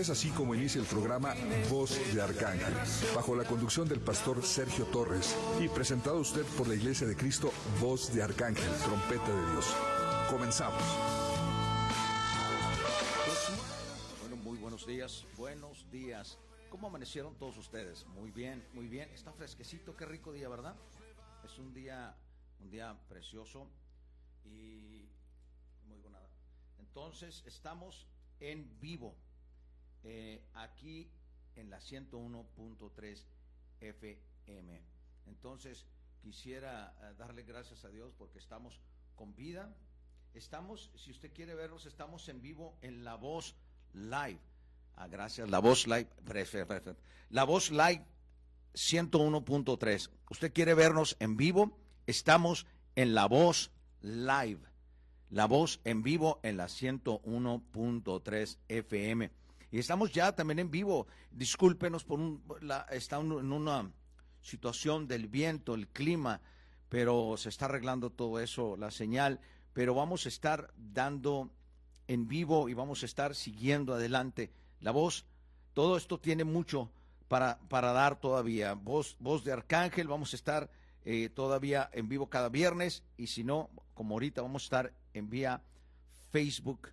[0.00, 1.34] Es así como inicia el programa
[1.68, 2.72] Voz de Arcángel,
[3.14, 7.14] bajo la conducción del pastor Sergio Torres y presentado a usted por la Iglesia de
[7.14, 9.76] Cristo Voz de Arcángel, Trompeta de Dios.
[10.30, 10.82] Comenzamos.
[14.20, 16.38] Bueno, muy buenos días, buenos días.
[16.70, 18.06] ¿Cómo amanecieron todos ustedes?
[18.06, 19.10] Muy bien, muy bien.
[19.10, 20.76] Está fresquecito, qué rico día, ¿verdad?
[21.44, 22.16] Es un día,
[22.62, 23.68] un día precioso
[24.46, 25.10] y
[25.86, 26.20] muy buena.
[26.78, 28.08] Entonces, estamos
[28.40, 29.14] en vivo
[30.04, 31.10] eh, aquí
[31.56, 33.24] en la 101.3
[33.80, 34.82] FM.
[35.26, 35.86] Entonces,
[36.20, 38.80] quisiera eh, darle gracias a Dios porque estamos
[39.16, 39.74] con vida.
[40.34, 43.56] Estamos, si usted quiere vernos, estamos en vivo en La Voz
[43.92, 44.40] Live.
[44.96, 46.08] Ah, gracias, La Voz Live.
[47.30, 48.04] La Voz Live
[48.74, 50.10] 101.3.
[50.30, 51.76] Usted quiere vernos en vivo,
[52.06, 54.60] estamos en La Voz Live.
[55.30, 59.30] La Voz en vivo en la 101.3 FM.
[59.70, 61.06] Y estamos ya también en vivo.
[61.30, 63.90] Discúlpenos por un, la, está en una
[64.40, 66.40] situación del viento, el clima,
[66.88, 69.40] pero se está arreglando todo eso, la señal.
[69.72, 71.50] Pero vamos a estar dando
[72.08, 74.50] en vivo y vamos a estar siguiendo adelante
[74.80, 75.24] la voz.
[75.74, 76.90] Todo esto tiene mucho
[77.28, 78.74] para, para dar todavía.
[78.74, 80.70] Voz, voz de Arcángel, vamos a estar
[81.04, 85.30] eh, todavía en vivo cada viernes y si no, como ahorita vamos a estar en
[85.30, 85.62] vía
[86.32, 86.88] Facebook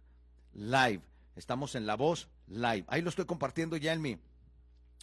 [0.54, 1.02] Live.
[1.38, 2.84] Estamos en La Voz Live.
[2.88, 4.18] Ahí lo estoy compartiendo ya en mi,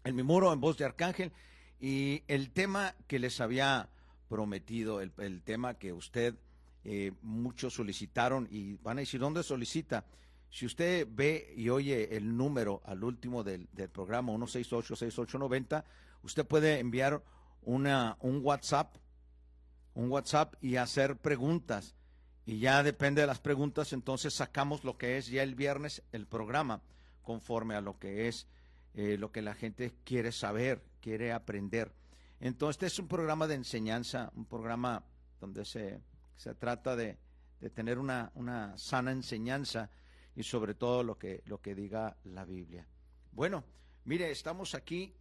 [0.02, 1.30] en mi muro, en Voz de Arcángel.
[1.78, 3.89] Y el tema que les había
[4.28, 6.34] prometido, el, tema que usted,
[6.83, 10.06] eh, muchos solicitaron y van a decir, ¿dónde solicita?
[10.50, 15.84] Si usted ve y oye el número al último del, del programa 1686890,
[16.24, 17.22] usted puede enviar
[17.62, 18.96] una, un WhatsApp,
[19.95, 21.95] un WhatsApp y hacer preguntas.
[22.46, 26.27] Y ya depende de las preguntas, entonces sacamos lo que es ya el viernes el
[26.27, 26.82] programa,
[27.22, 28.46] conforme a lo que es
[28.94, 31.92] eh, lo que la gente quiere saber, quiere aprender.
[32.40, 35.02] Entonces, este es un programa de enseñanza, un programa
[35.40, 36.00] donde se,
[36.36, 37.16] se trata de,
[37.60, 39.90] de tener una, una sana enseñanza
[40.36, 42.86] y sobre todo lo que, lo que diga la Biblia.
[43.33, 43.64] Bueno,
[44.04, 45.14] mire, estamos aquí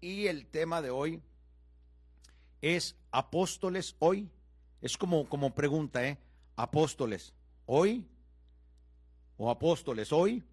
[0.00, 1.22] y el tema de hoy
[2.60, 4.28] es apóstoles hoy.
[4.86, 6.16] Es como, como pregunta, ¿eh?
[6.54, 7.34] Apóstoles
[7.66, 8.06] hoy
[9.36, 10.44] o apóstoles hoy.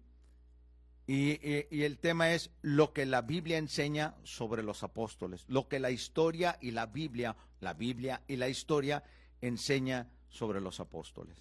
[1.06, 1.38] Y,
[1.70, 5.92] y, el tema es lo que la Biblia enseña sobre los apóstoles, lo que la
[5.92, 9.04] historia y la Biblia, la Biblia y la historia
[9.40, 11.36] enseña sobre los apóstoles.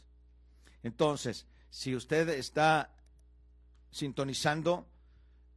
[0.84, 2.94] Entonces, si usted está
[3.90, 4.88] sintonizando,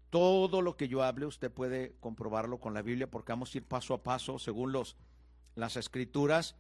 [0.08, 3.64] todo lo que yo hable, usted puede comprobarlo con la Biblia, porque vamos a ir
[3.64, 4.97] paso a paso según los,
[5.54, 6.56] las escrituras.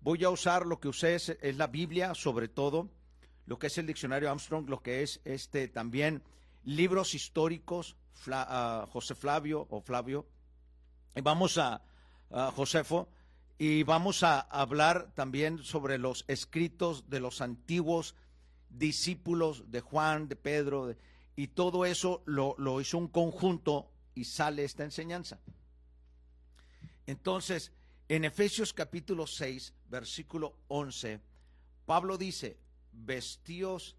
[0.00, 2.88] Voy a usar lo que usé es, es la Biblia, sobre todo,
[3.46, 6.22] lo que es el diccionario Armstrong, lo que es este también
[6.64, 7.96] libros históricos,
[8.28, 10.26] uh, José Flavio o Flavio.
[11.14, 11.82] Y vamos a,
[12.54, 13.08] Josefo
[13.58, 18.14] y vamos a hablar también sobre los escritos de los antiguos
[18.68, 20.94] discípulos de Juan, de Pedro,
[21.34, 25.40] y todo eso lo, lo hizo un conjunto y sale esta enseñanza.
[27.06, 27.72] Entonces,
[28.10, 31.20] en Efesios capítulo 6, versículo 11,
[31.86, 32.58] Pablo dice,
[32.90, 33.96] vestíos,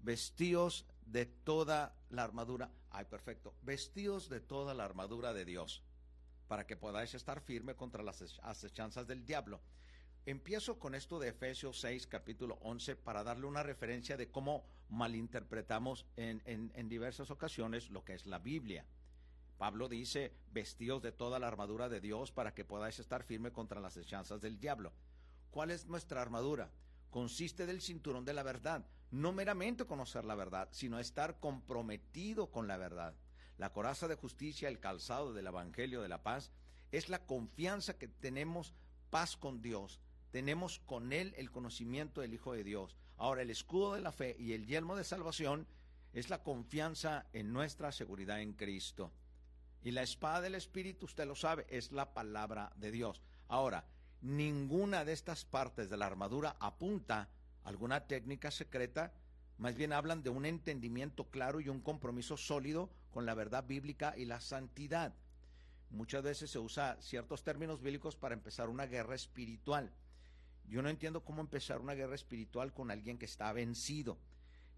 [0.00, 5.82] vestíos de toda la armadura, ay perfecto, vestíos de toda la armadura de Dios,
[6.48, 9.60] para que podáis estar firme contra las acechanzas del diablo.
[10.24, 16.06] Empiezo con esto de Efesios 6, capítulo 11, para darle una referencia de cómo malinterpretamos
[16.16, 18.86] en, en, en, diversas ocasiones lo que es la Biblia.
[19.62, 23.80] Pablo dice, vestidos de toda la armadura de Dios para que podáis estar firme contra
[23.80, 24.92] las hechanzas del diablo.
[25.52, 26.72] ¿Cuál es nuestra armadura?
[27.10, 32.66] Consiste del cinturón de la verdad, no meramente conocer la verdad, sino estar comprometido con
[32.66, 33.14] la verdad.
[33.56, 36.50] La coraza de justicia, el calzado del Evangelio de la paz,
[36.90, 38.74] es la confianza que tenemos
[39.10, 40.00] paz con Dios,
[40.32, 42.96] tenemos con él el conocimiento del Hijo de Dios.
[43.16, 45.68] Ahora, el escudo de la fe y el yelmo de salvación
[46.14, 49.12] es la confianza en nuestra seguridad en Cristo.
[49.82, 53.20] Y la espada del Espíritu, usted lo sabe, es la palabra de Dios.
[53.48, 53.84] Ahora,
[54.20, 57.28] ninguna de estas partes de la armadura apunta
[57.64, 59.12] a alguna técnica secreta
[59.58, 64.14] Más bien hablan de un entendimiento claro y un compromiso sólido con la verdad bíblica
[64.16, 65.14] y la santidad.
[65.90, 69.92] Muchas veces se usa ciertos términos bíblicos para empezar una guerra espiritual.
[70.66, 74.18] Yo no entiendo cómo empezar una guerra espiritual con alguien que está vencido.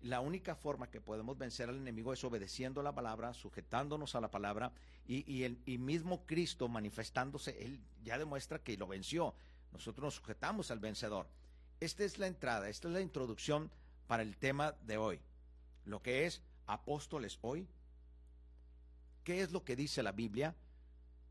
[0.04, 4.30] La única forma que podemos vencer al enemigo es obedeciendo la palabra, sujetándonos a la
[4.30, 4.70] palabra
[5.06, 9.34] y, el mismo Cristo manifestándose, él ya demuestra que lo venció.
[9.72, 11.26] Nosotros nos sujetamos al vencedor.
[11.80, 13.70] Esta es la entrada, esta es la introducción
[14.06, 15.20] para el tema de hoy.
[15.86, 17.66] Lo que es apóstoles hoy.
[19.24, 20.54] ¿Qué es lo que dice la Biblia?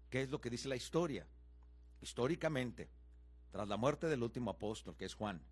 [0.10, 1.28] ¿Qué es lo que dice la historia?
[2.02, 2.90] Históricamente,
[3.52, 5.44] tras la muerte del último apóstol, que es Juan,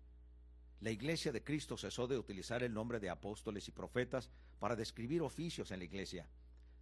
[0.82, 5.22] la iglesia de Cristo cesó de utilizar el nombre de apóstoles y profetas para describir
[5.22, 6.26] oficios en la iglesia.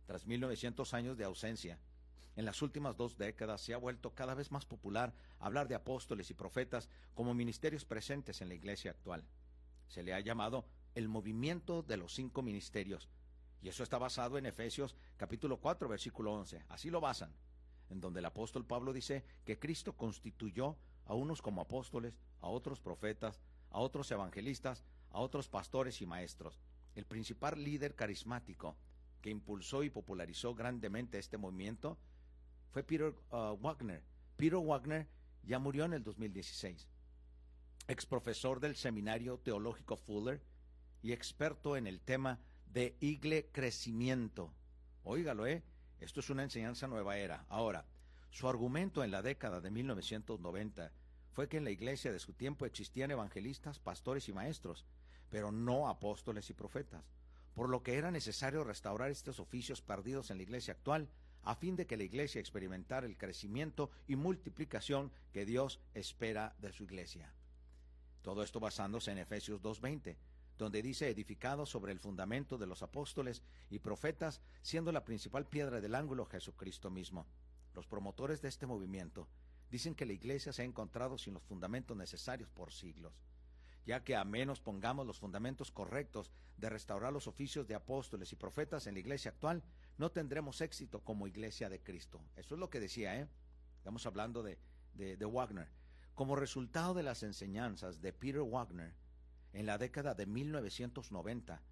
[0.06, 1.78] Tras 1900 años de ausencia,
[2.34, 6.30] en las últimas dos décadas se ha vuelto cada vez más popular hablar de apóstoles
[6.30, 9.22] y profetas como ministerios presentes en la iglesia actual.
[9.86, 10.64] Se le ha llamado
[10.94, 13.10] el movimiento de los cinco ministerios,
[13.60, 16.64] y eso está basado en Efesios capítulo 4 versículo 11.
[16.70, 17.34] Así lo basan,
[17.90, 22.80] en donde el apóstol Pablo dice que Cristo constituyó a unos como apóstoles, a otros
[22.80, 26.60] profetas, a otros evangelistas, a otros pastores y maestros.
[26.94, 28.76] El principal líder carismático
[29.20, 31.98] que impulsó y popularizó grandemente este movimiento
[32.70, 34.02] fue Peter uh, Wagner.
[34.36, 35.08] Peter Wagner
[35.42, 36.88] ya murió en el 2016.
[37.88, 40.40] Ex profesor del Seminario Teológico Fuller
[41.02, 44.54] y experto en el tema de igle crecimiento.
[45.02, 45.64] Óigalo, ¿eh?
[45.98, 47.44] Esto es una enseñanza nueva era.
[47.48, 47.84] Ahora,
[48.30, 50.92] su argumento en la década de 1990
[51.32, 54.84] fue que en la iglesia de su tiempo existían evangelistas, pastores y maestros,
[55.30, 57.04] pero no apóstoles y profetas,
[57.54, 61.08] por lo que era necesario restaurar estos oficios perdidos en la iglesia actual,
[61.42, 66.72] a fin de que la iglesia experimentara el crecimiento y multiplicación que Dios espera de
[66.72, 67.32] su iglesia.
[68.22, 70.16] Todo esto basándose en Efesios 2.20,
[70.58, 75.80] donde dice edificado sobre el fundamento de los apóstoles y profetas, siendo la principal piedra
[75.80, 77.26] del ángulo Jesucristo mismo.
[77.74, 79.26] Los promotores de este movimiento
[79.70, 83.12] Dicen que la iglesia se ha encontrado sin los fundamentos necesarios por siglos,
[83.86, 88.36] ya que a menos pongamos los fundamentos correctos de restaurar los oficios de apóstoles y
[88.36, 89.62] profetas en la iglesia actual,
[89.96, 92.20] no tendremos éxito como iglesia de Cristo.
[92.36, 93.28] Eso es lo que decía, ¿eh?
[93.76, 94.58] Estamos hablando de,
[94.94, 95.68] de, de Wagner.
[96.14, 98.94] Como resultado de las enseñanzas de Peter Wagner,
[99.52, 101.62] en la década de 1990,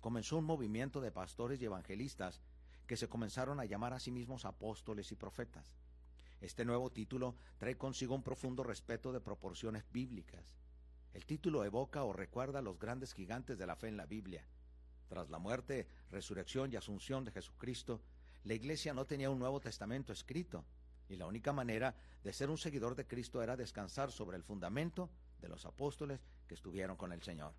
[0.00, 2.40] comenzó un movimiento de pastores y evangelistas
[2.86, 5.74] que se comenzaron a llamar a sí mismos apóstoles y profetas.
[6.40, 10.56] Este nuevo título trae consigo un profundo respeto de proporciones bíblicas.
[11.12, 14.46] El título evoca o recuerda a los grandes gigantes de la fe en la Biblia.
[15.08, 18.02] Tras la muerte, resurrección y asunción de Jesucristo,
[18.44, 20.64] la iglesia no tenía un Nuevo Testamento escrito,
[21.08, 25.10] y la única manera de ser un seguidor de Cristo era descansar sobre el fundamento
[25.40, 27.54] de los apóstoles que estuvieron con el Señor.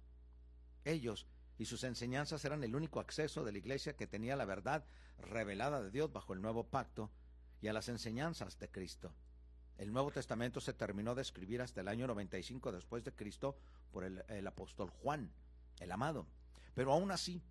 [0.85, 1.27] Ellos
[1.57, 4.85] y sus enseñanzas eran el único acceso de la iglesia que tenía la verdad
[5.17, 7.11] revelada de Dios bajo el nuevo pacto
[7.61, 9.13] y a las enseñanzas de Cristo.
[9.77, 13.57] El Nuevo Testamento se terminó de escribir hasta el año 95 después de Cristo
[13.91, 15.31] por el, apóstol Juan,
[15.79, 16.27] el amado.
[16.73, 17.41] Pero aún así,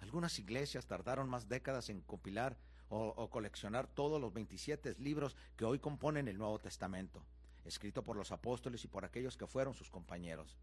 [0.00, 2.58] algunas iglesias tardaron más décadas en compilar
[2.90, 7.24] o, o, coleccionar todos los 27 libros que hoy componen el Nuevo Testamento,
[7.64, 10.58] escrito por los apóstoles y por aquellos que fueron sus compañeros.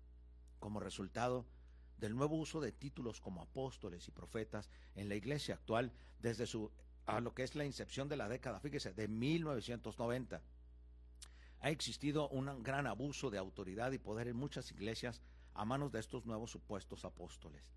[0.60, 1.46] Como resultado
[1.98, 6.72] del nuevo uso de títulos como apóstoles y profetas en la iglesia actual, desde su
[7.06, 10.42] a lo que es la incepción de la década, fíjese, de 1990.
[11.62, 15.22] Ha existido un gran abuso de autoridad y poder en muchas iglesias
[15.54, 17.72] a manos de estos nuevos supuestos apóstoles.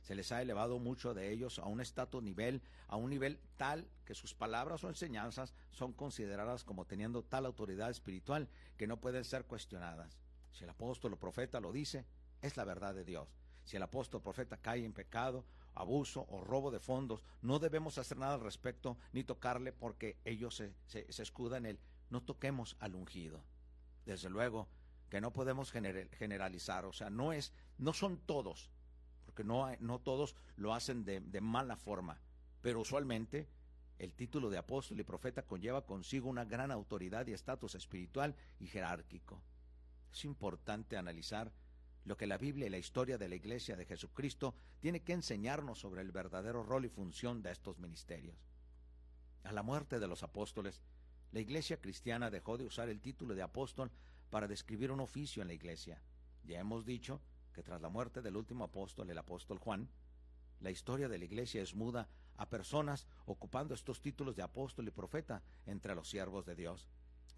[0.00, 3.86] Se les ha elevado mucho de ellos a un estatus nivel, a un nivel tal
[4.04, 8.48] que sus palabras o enseñanzas son consideradas como teniendo tal autoridad espiritual
[8.78, 10.18] que no pueden ser cuestionadas.
[10.52, 12.06] Si el apóstol o profeta lo dice,
[12.40, 13.28] es la verdad de Dios.
[13.64, 17.98] Si el apóstol o profeta cae en pecado abuso o robo de fondos, no debemos
[17.98, 20.74] hacer nada al respecto ni tocarle porque ellos se,
[21.08, 23.44] escudan en el no toquemos al ungido.
[24.04, 24.68] Desde luego
[25.08, 28.70] que no podemos generalizar, o sea, no es, no son todos,
[29.26, 32.20] porque no, no todos lo hacen de, de mala forma,
[32.60, 33.48] pero usualmente
[33.98, 38.66] el título de apóstol y profeta conlleva consigo una gran autoridad y estatus espiritual y
[38.66, 39.42] jerárquico.
[40.12, 41.52] Es importante analizar
[42.04, 45.80] lo que la Biblia y la historia de la Iglesia de Jesucristo tiene que enseñarnos
[45.80, 48.36] sobre el verdadero rol y función de estos ministerios.
[49.44, 50.82] A la muerte de los apóstoles,
[51.32, 53.90] la Iglesia cristiana dejó de usar el título de apóstol
[54.30, 56.02] para describir un oficio en la Iglesia.
[56.44, 57.20] Ya hemos dicho
[57.52, 59.88] que tras la muerte del último apóstol, el apóstol Juan,
[60.60, 64.90] la historia de la Iglesia es muda a personas ocupando estos títulos de apóstol y
[64.90, 66.88] profeta entre los siervos de Dios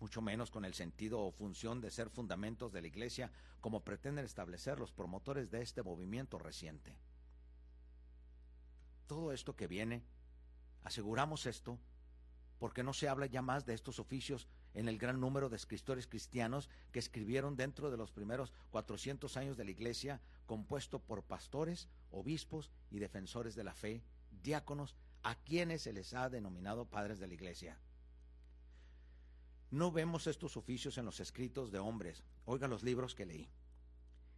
[0.03, 3.31] mucho menos con el sentido o función de ser fundamentos de la Iglesia
[3.61, 6.99] como pretenden establecer los promotores de este movimiento reciente.
[9.07, 10.03] todo esto que viene,
[10.83, 11.79] aseguramos esto,
[12.59, 16.07] porque no se habla ya más de estos oficios en el gran número de escritores
[16.07, 21.89] cristianos que escribieron dentro de los primeros 400 años de la iglesia, compuesto por pastores,
[22.11, 24.03] obispos y defensores de la fe,
[24.43, 27.79] diáconos, a quienes se les ha denominado padres de la iglesia.
[29.73, 32.23] No vemos estos oficios en los escritos de hombres.
[32.45, 33.49] Oiga los libros que leí.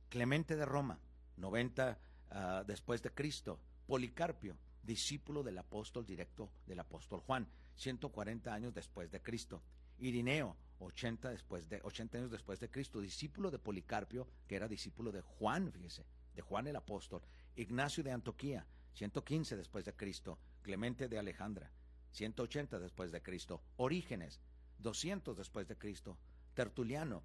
[0.09, 1.01] Clemente de Roma,
[1.39, 1.99] 90
[2.31, 3.59] ah, después de Cristo.
[3.85, 9.61] Policarpio, discípulo del apóstol directo del apóstol Juan, 140 años después de Cristo.
[9.99, 15.11] Irineo, 80, después de, 80 años después de Cristo, discípulo de Policarpio, que era discípulo
[15.11, 17.23] de Juan, fíjese, de Juan el apóstol.
[17.57, 20.39] Ignacio de Antoquía, 115 después de Cristo.
[20.63, 21.73] Clemente de Alejandra,
[22.13, 23.61] 180 después de Cristo.
[23.79, 24.41] Orígenes,
[24.85, 26.17] 200 después de Cristo.
[26.55, 27.23] Tertuliano,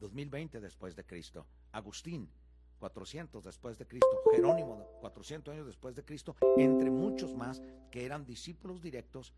[0.00, 1.46] 2020 después de Cristo.
[1.70, 2.28] Agustín,
[2.80, 8.26] 400 después de Cristo, Jerónimo 400 años después de Cristo, entre muchos más que eran
[8.26, 9.32] discípulos directos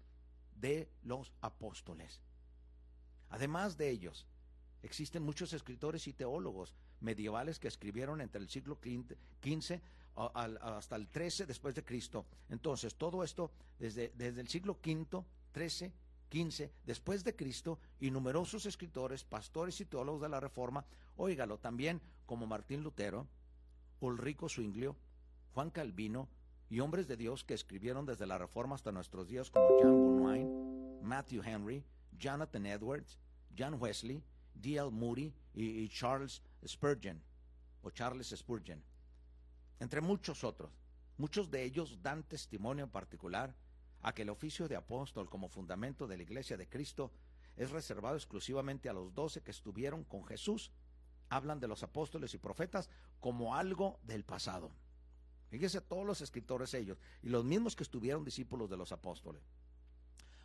[0.59, 2.23] de los apóstoles.
[3.29, 4.27] Además de ellos,
[4.83, 9.81] existen muchos escritores y teólogos medievales que escribieron entre el siglo XV
[10.15, 12.25] hasta el XIII después de Cristo.
[12.49, 15.93] Entonces, todo esto desde, desde el siglo V, XIII,
[16.33, 20.85] XV después de Cristo y numerosos escritores, pastores y teólogos de la Reforma,
[21.17, 23.27] óigalo también como Martín Lutero,
[24.01, 24.97] Ulrico Zwinglio,
[25.55, 26.29] Juan Calvino
[26.69, 31.03] y hombres de Dios que escribieron desde la Reforma hasta nuestros días como John Bunyan,
[31.03, 31.85] Matthew Henry,
[32.19, 33.19] Jonathan Edwards,
[33.57, 34.23] John Wesley,
[34.55, 34.91] D.L.
[34.91, 37.23] Moody y, Charles Spurgeon,
[37.83, 38.83] o Charles Spurgeon,
[39.81, 40.71] entre muchos otros.
[41.19, 43.55] Muchos de ellos dan testimonio en particular
[44.03, 47.13] a que el oficio de apóstol como fundamento de la Iglesia de Cristo
[47.57, 50.71] es reservado exclusivamente a los doce que estuvieron con Jesús.
[51.29, 54.71] Hablan de los apóstoles y profetas como algo del pasado.
[55.49, 59.43] Fíjese todos los escritores ellos y los mismos que estuvieron discípulos de los apóstoles.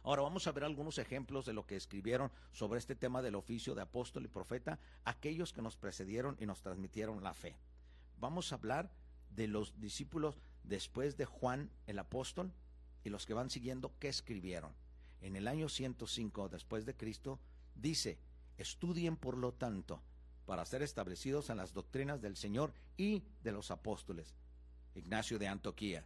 [0.04, 3.76] Ahora vamos a ver algunos ejemplos de lo que escribieron sobre este tema del oficio
[3.76, 7.56] de apóstol y profeta, aquellos que nos precedieron y nos transmitieron la fe.
[8.18, 8.92] Vamos a hablar
[9.30, 12.52] de los discípulos después de Juan el apóstol
[13.04, 14.74] y los que van siguiendo qué escribieron.
[15.22, 17.40] En el año 105 después de Cristo
[17.76, 18.18] dice,
[18.58, 20.02] estudien por lo tanto
[20.46, 24.36] para ser establecidos en las doctrinas del Señor y de los apóstoles.
[24.96, 26.06] Ignacio de Antoquía.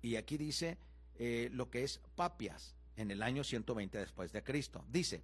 [0.00, 0.78] Y aquí dice
[1.16, 4.84] eh, lo que es papias en el año 120 después de Cristo.
[4.88, 5.22] Dice,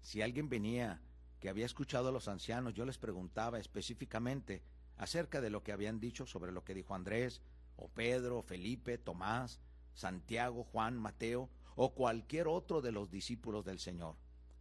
[0.00, 1.00] si alguien venía
[1.40, 4.62] que había escuchado a los ancianos, yo les preguntaba específicamente
[4.96, 7.42] acerca de lo que habían dicho sobre lo que dijo Andrés,
[7.76, 9.60] o Pedro, Felipe, Tomás,
[9.96, 14.14] Santiago, Juan, Mateo, o cualquier otro de los discípulos del Señor.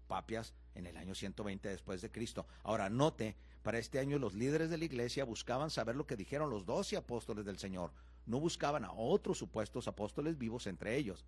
[0.08, 2.48] Papias en el año 120 después de Cristo.
[2.64, 6.50] Ahora, note, para este año los líderes de la iglesia buscaban saber lo que dijeron
[6.50, 7.94] los doce apóstoles del Señor.
[8.26, 11.24] No buscaban a otros supuestos apóstoles vivos entre ellos.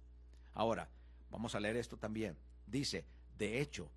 [0.55, 0.89] Ahora,
[1.29, 2.37] Vamos a leer esto también.
[2.65, 3.05] Dice,
[3.37, 3.91] de hecho,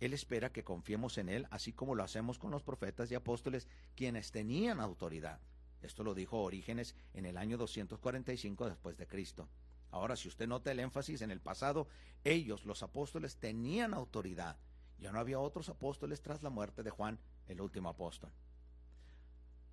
[0.00, 3.68] Él espera que confiemos en Él, así como lo hacemos con los profetas y apóstoles,
[3.94, 5.40] quienes tenían autoridad.
[5.84, 9.48] Esto lo dijo Orígenes en el año 245 después de Cristo.
[9.90, 11.86] Ahora, si usted nota el énfasis en el pasado,
[12.24, 14.56] ellos, los apóstoles, tenían autoridad.
[14.98, 18.32] Ya no había otros apóstoles tras la muerte de Juan, el último apóstol.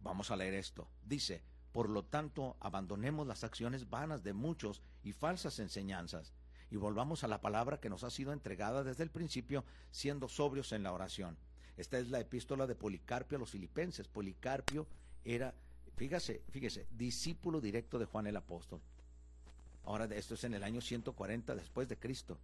[0.02, 0.88] Vamos a leer esto.
[1.04, 6.34] Dice, por lo tanto, abandonemos las acciones vanas de muchos y falsas enseñanzas
[6.70, 10.72] y volvamos a la palabra que nos ha sido entregada desde el principio, siendo sobrios
[10.72, 11.38] en la oración.
[11.78, 14.08] Esta es la epístola de Policarpio a los filipenses.
[14.08, 14.88] Policarpio
[15.26, 15.54] era,
[15.96, 18.82] fíjese, fíjese, discípulo directo de Juan el apóstol.
[19.84, 22.38] Ahora esto es en el año 140 después de Cristo.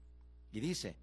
[0.51, 0.95] Y dice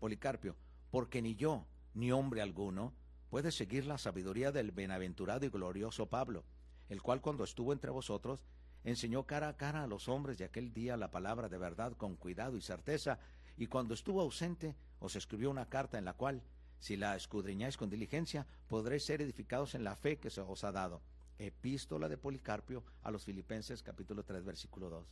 [0.00, 0.56] Policarpio,
[0.90, 2.92] porque ni yo, ni hombre alguno,
[3.30, 6.44] puede seguir la sabiduría del bienaventurado y glorioso Pablo,
[6.88, 8.44] el cual cuando estuvo entre vosotros
[8.84, 12.16] enseñó cara a cara a los hombres de aquel día la palabra de verdad con
[12.16, 13.18] cuidado y certeza,
[13.56, 16.42] y cuando estuvo ausente os escribió una carta en la cual,
[16.78, 20.72] si la escudriñáis con diligencia, podréis ser edificados en la fe que se os ha
[20.72, 21.00] dado.
[21.38, 25.06] Epístola de Policarpio a los Filipenses capítulo 3 versículo 2.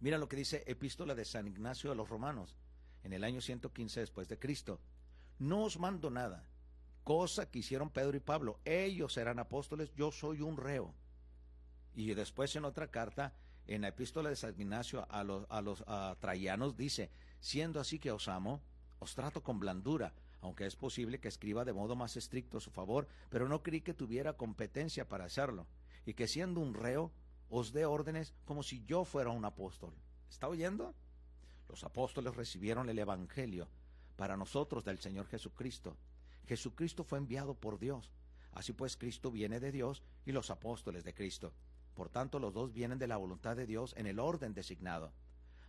[0.00, 2.56] Mira lo que dice Epístola de San Ignacio a los Romanos
[3.02, 4.80] en el año 115 después de Cristo.
[5.38, 6.48] No os mando nada,
[7.04, 8.58] cosa que hicieron Pedro y Pablo.
[8.64, 10.94] Ellos eran apóstoles, yo soy un reo.
[11.94, 13.34] Y después en otra carta,
[13.66, 15.84] en la epístola de San Ignacio a los, a los
[16.20, 17.10] traianos, dice,
[17.40, 18.62] siendo así que os amo,
[18.98, 20.12] os trato con blandura,
[20.46, 23.94] aunque es posible que escriba de modo más estricto su favor, pero no creí que
[23.94, 25.66] tuviera competencia para hacerlo,
[26.04, 27.12] y que siendo un reo,
[27.48, 29.92] os dé órdenes como si yo fuera un apóstol.
[30.30, 30.94] ¿Está oyendo?
[31.68, 33.68] Los apóstoles recibieron el Evangelio
[34.16, 35.96] para nosotros del Señor Jesucristo.
[36.46, 38.10] Jesucristo fue enviado por Dios.
[38.52, 41.52] Así pues, Cristo viene de Dios y los apóstoles de Cristo.
[41.94, 45.12] Por tanto, los dos vienen de la voluntad de Dios en el orden designado.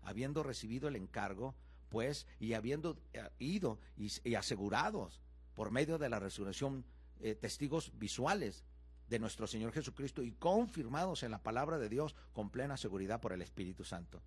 [0.02, 1.56] Habiendo recibido el encargo,
[1.90, 5.22] pues, y habiendo eh, ido y, asegurados
[5.56, 6.86] por medio de la resurrección
[7.20, 8.64] eh, testigos visuales
[9.10, 13.34] de nuestro Señor Jesucristo y confirmados en la palabra de Dios con plena seguridad por
[13.34, 14.22] el Espíritu Santo.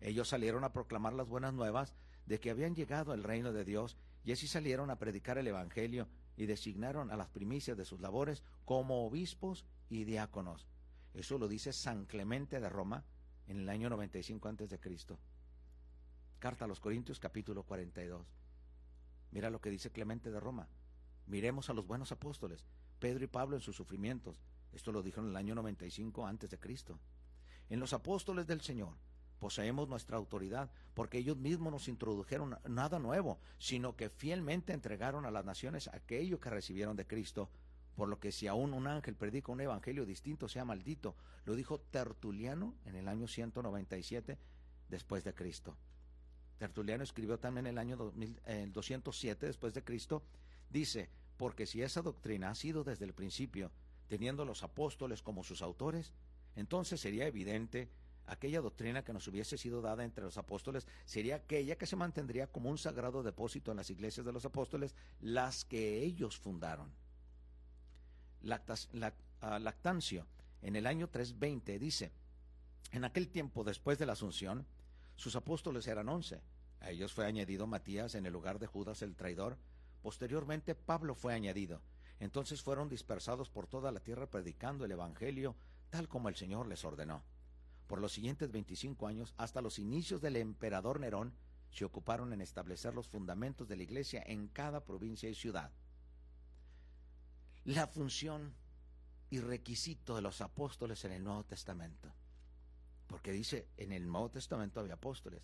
[0.00, 1.94] Ellos salieron a proclamar las buenas nuevas
[2.26, 6.08] de que habían llegado al reino de Dios y así salieron a predicar el Evangelio
[6.36, 10.66] y designaron a las primicias de sus labores como obispos y diáconos.
[11.14, 13.04] Eso lo dice San Clemente de Roma
[13.46, 15.18] en el año 95 antes de Cristo.
[16.38, 18.26] Carta a los Corintios capítulo 42.
[19.30, 20.68] Mira lo que dice Clemente de Roma.
[21.26, 22.66] Miremos a los buenos apóstoles,
[22.98, 24.42] Pedro y Pablo en sus sufrimientos.
[24.72, 27.00] Esto lo dijo en el año 95 antes de Cristo.
[27.70, 28.98] En los apóstoles del Señor
[29.38, 35.30] poseemos nuestra autoridad porque ellos mismos nos introdujeron nada nuevo, sino que fielmente entregaron a
[35.30, 37.48] las naciones aquello que recibieron de Cristo.
[37.94, 41.16] Por lo que si aún un ángel predica un evangelio distinto, sea maldito.
[41.46, 44.38] Lo dijo Tertuliano en el año 197
[44.90, 45.78] después de Cristo.
[46.58, 50.22] Tertuliano escribió también en el año 207 después de Cristo.
[50.70, 53.70] Dice, porque si esa doctrina ha sido desde el principio,
[54.08, 56.12] teniendo los apóstoles como sus autores,
[56.54, 57.88] entonces sería evidente
[58.26, 62.46] aquella doctrina que nos hubiese sido dada entre los apóstoles sería aquella que se mantendría
[62.48, 66.92] como un sagrado depósito en las iglesias de los apóstoles, las que ellos fundaron.
[69.40, 70.26] Ah, Lactancio,
[70.62, 72.10] en el año 320, dice,
[72.92, 74.66] en aquel tiempo después de la Asunción,
[75.16, 76.42] sus apóstoles eran once.
[76.80, 79.58] A ellos fue añadido Matías en el lugar de Judas el traidor.
[80.02, 81.82] Posteriormente Pablo fue añadido.
[82.20, 85.56] Entonces fueron dispersados por toda la tierra predicando el Evangelio
[85.90, 87.22] tal como el Señor les ordenó.
[87.86, 91.34] Por los siguientes 25 años, hasta los inicios del emperador Nerón,
[91.70, 95.70] se ocuparon en establecer los fundamentos de la iglesia en cada provincia y ciudad.
[97.64, 98.54] La función
[99.30, 102.12] y requisito de los apóstoles en el Nuevo Testamento.
[103.06, 105.42] Porque dice, en el Nuevo Testamento había apóstoles.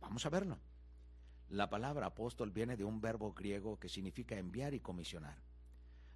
[0.00, 0.58] Vamos a verlo.
[1.48, 5.38] La palabra apóstol viene de un verbo griego que significa enviar y comisionar.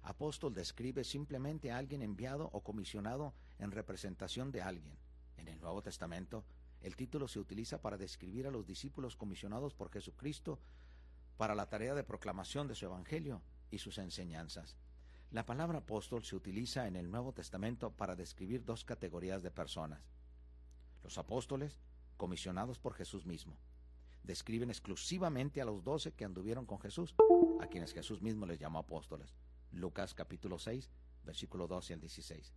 [0.03, 4.97] Apóstol describe simplemente a alguien enviado o comisionado en representación de alguien.
[5.37, 6.43] En el Nuevo Testamento,
[6.81, 10.59] el título se utiliza para describir a los discípulos comisionados por Jesucristo
[11.37, 14.75] para la tarea de proclamación de su Evangelio y sus enseñanzas.
[15.31, 20.01] La palabra apóstol se utiliza en el Nuevo Testamento para describir dos categorías de personas.
[21.03, 21.79] Los apóstoles,
[22.17, 23.57] comisionados por Jesús mismo,
[24.23, 27.15] describen exclusivamente a los doce que anduvieron con Jesús,
[27.59, 29.35] a quienes Jesús mismo les llamó apóstoles.
[29.71, 30.89] Lucas capítulo 6,
[31.23, 32.53] versículo 12 al 16.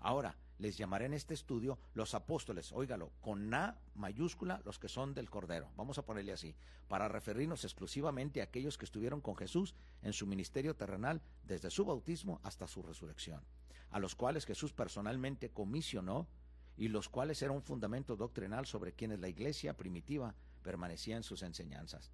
[0.00, 5.14] Ahora, les llamaré en este estudio los apóstoles, óigalo, con A mayúscula, los que son
[5.14, 5.70] del Cordero.
[5.76, 6.54] Vamos a ponerle así,
[6.88, 11.84] para referirnos exclusivamente a aquellos que estuvieron con Jesús en su ministerio terrenal desde su
[11.84, 13.42] bautismo hasta su resurrección,
[13.90, 16.28] a los cuales Jesús personalmente comisionó
[16.76, 21.42] y los cuales eran un fundamento doctrinal sobre quienes la iglesia primitiva permanecía en sus
[21.42, 22.10] enseñanzas.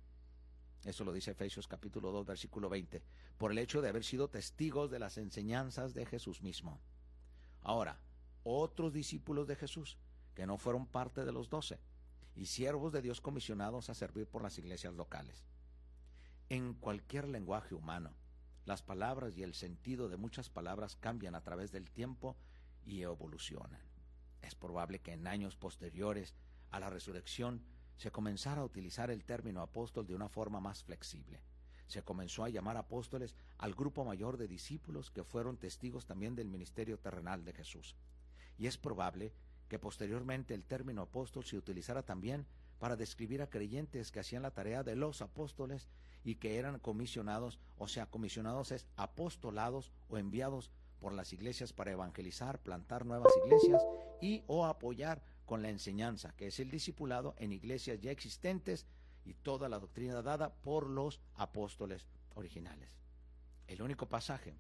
[0.85, 3.03] Eso lo dice Efesios capítulo 2, versículo 20,
[3.37, 6.81] por el hecho de haber sido testigos de las enseñanzas de Jesús mismo.
[7.63, 8.01] Ahora,
[8.43, 9.99] otros discípulos de Jesús,
[10.35, 11.79] que no fueron parte de los doce,
[12.35, 15.45] y siervos de Dios comisionados a servir por las iglesias locales.
[16.49, 18.15] En cualquier lenguaje humano,
[18.65, 22.37] las palabras y el sentido de muchas palabras cambian a través del tiempo
[22.87, 23.90] y evolucionan.
[24.43, 26.35] Es probable que en años posteriores
[26.71, 27.63] a la resurrección
[27.97, 31.43] se comenzara a utilizar el término apóstol de una forma más flexible
[31.91, 36.49] se comenzó a llamar apóstoles al grupo mayor de discípulos que fueron testigos también del
[36.49, 37.97] ministerio terrenal de Jesús.
[38.59, 39.33] Y es probable
[39.69, 42.47] que posteriormente el término apóstol se utilizara también
[42.79, 45.89] para describir a creyentes que hacían la tarea de los apóstoles
[46.23, 51.93] y que eran comisionados, o sea, comisionados es apostolados o enviados por las iglesias para
[51.93, 53.83] evangelizar, plantar nuevas iglesias
[54.21, 58.87] y o apoyar con la enseñanza, que es el discipulado en iglesias ya existentes
[59.25, 62.97] y toda la doctrina dada por los apóstoles originales.
[63.67, 64.55] El único pasaje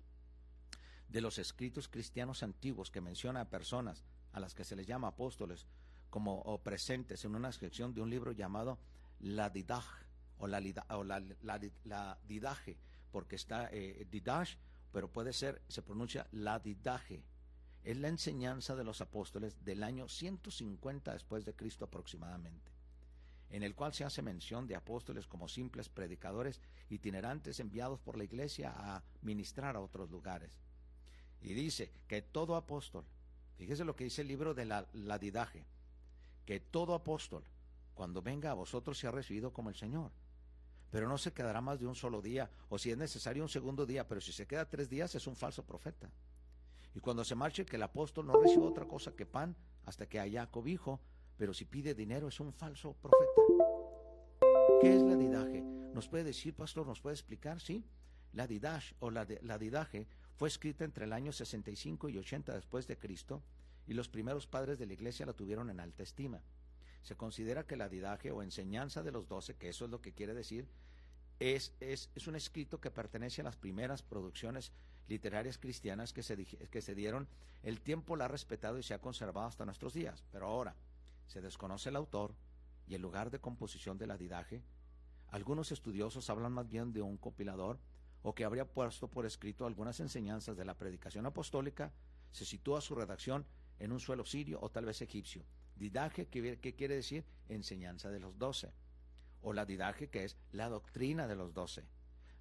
[1.08, 5.08] de los escritos cristianos antiguos que menciona a personas a las que se les llama
[5.08, 5.66] apóstoles
[6.08, 8.78] como presentes en una sección de un libro llamado
[9.18, 9.84] La Didaj
[10.38, 12.78] o la, o la, Didaje,
[13.12, 14.06] porque está eh,
[14.92, 17.24] pero puede ser, se pronuncia La Didaje.
[17.82, 22.70] Es la enseñanza de los apóstoles del año 150 después de Cristo aproximadamente
[23.50, 28.24] en el cual se hace mención de apóstoles como simples predicadores itinerantes enviados por la
[28.24, 30.56] iglesia a ministrar a otros lugares.
[31.42, 33.04] Y dice que todo apóstol,
[33.56, 35.66] fíjese lo que dice el libro de la, la didaje,
[36.46, 37.44] que todo apóstol,
[37.94, 40.12] cuando venga a vosotros, se ha recibido como el Señor.
[40.90, 43.86] Pero no se quedará más de un solo día, o si es necesario un segundo
[43.86, 46.10] día, pero si se queda tres días es un falso profeta.
[46.94, 50.18] Y cuando se marche, que el apóstol no reciba otra cosa que pan hasta que
[50.18, 51.00] haya cobijo,
[51.36, 53.30] pero si pide dinero es un falso profeta.
[54.80, 55.62] ¿Qué es la didaje?
[55.62, 57.60] ¿Nos puede decir, pastor, nos puede explicar?
[57.60, 57.84] Sí.
[58.32, 62.86] La didash o la, la didaje fue escrita entre el año 65 y 80 después
[62.86, 63.42] de Cristo
[63.86, 66.40] y los primeros padres de la iglesia la tuvieron en alta estima.
[67.02, 70.12] Se considera que la didaje o enseñanza de los doce, que eso es lo que
[70.12, 70.68] quiere decir,
[71.38, 74.72] es, es, es un escrito que pertenece a las primeras producciones
[75.08, 77.28] literarias cristianas que se, que se dieron.
[77.62, 80.24] El tiempo la ha respetado y se ha conservado hasta nuestros días.
[80.30, 80.76] Pero ahora
[81.26, 82.34] se desconoce el autor
[82.86, 84.62] y el lugar de composición de la didaje.
[85.28, 87.78] Algunos estudiosos hablan más bien de un compilador
[88.22, 91.92] o que habría puesto por escrito algunas enseñanzas de la predicación apostólica.
[92.32, 93.46] Se sitúa su redacción
[93.78, 95.44] en un suelo sirio o tal vez egipcio.
[95.80, 97.24] Didaje, ¿qué quiere decir?
[97.48, 98.70] Enseñanza de los doce.
[99.40, 101.86] O la didaje, que es la doctrina de los doce,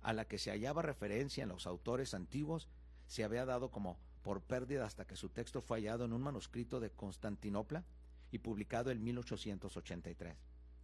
[0.02, 2.68] a la que se hallaba referencia en los autores antiguos,
[3.08, 6.82] se había dado como por pérdida hasta que su texto fue hallado en un manuscrito
[6.82, 7.86] de Constantinopla
[8.30, 10.36] y publicado en 1883.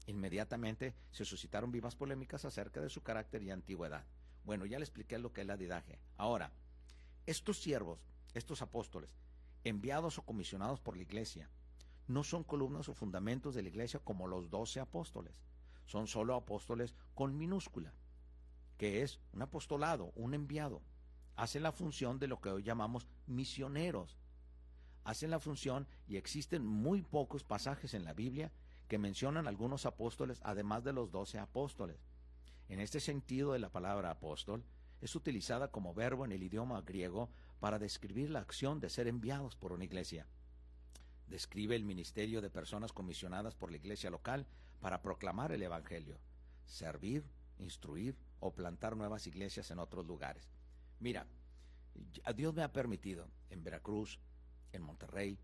[0.08, 4.06] Inmediatamente se suscitaron vivas polémicas acerca de su carácter y antigüedad.
[4.46, 6.00] Bueno, ya le expliqué lo que es la didaje.
[6.16, 6.54] Ahora,
[7.26, 8.00] estos siervos,
[8.34, 9.14] estos apóstoles,
[9.66, 11.50] enviados o comisionados por la iglesia,
[12.08, 15.42] no son columnas o fundamentos de la iglesia como los doce apóstoles.
[15.86, 17.94] Son solo apóstoles con minúscula,
[18.78, 20.82] que es un apostolado, un enviado.
[21.36, 24.18] Hacen la función de lo que hoy llamamos misioneros.
[25.04, 28.52] Hacen la función y existen muy pocos pasajes en la Biblia
[28.88, 31.98] que mencionan algunos apóstoles además de los doce apóstoles.
[32.70, 34.64] En este sentido de la palabra apóstol,
[35.02, 39.56] es utilizada como verbo en el idioma griego para describir la acción de ser enviados
[39.56, 40.28] por una iglesia
[41.28, 44.46] describe el ministerio de personas comisionadas por la iglesia local
[44.80, 46.20] para proclamar el Evangelio,
[46.66, 47.24] servir,
[47.60, 50.50] instruir o plantar nuevas iglesias en otros lugares.
[51.00, 51.26] Mira,
[52.36, 54.20] Dios me ha permitido en Veracruz,
[54.72, 55.40] en Monterrey,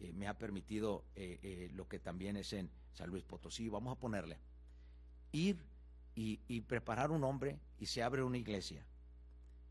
[0.00, 3.96] eh, me ha permitido eh, eh, lo que también es en San Luis Potosí, vamos
[3.96, 4.38] a ponerle,
[5.32, 5.64] ir
[6.14, 8.86] y, y preparar un hombre y se abre una iglesia.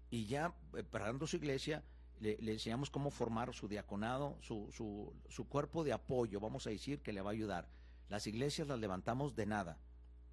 [0.10, 1.84] Y ya preparando su iglesia,
[2.19, 7.02] le, enseñamos cómo formar su diaconado, su, su, su cuerpo de apoyo, vamos a decir,
[7.02, 7.67] que le va a ayudar.
[8.10, 9.78] Las iglesias las levantamos de nada.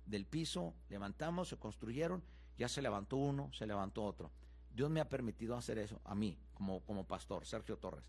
[0.06, 2.22] Del piso levantamos, se construyeron,
[2.58, 4.30] ya se levantó uno, se levantó otro.
[4.74, 8.04] Dios me ha permitido hacer eso a mí, como, como pastor, Sergio Torres.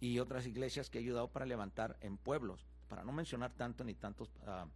[0.00, 3.94] Y otras iglesias que he ayudado para levantar en pueblos, para no mencionar tanto ni
[3.94, 4.68] tantos uh,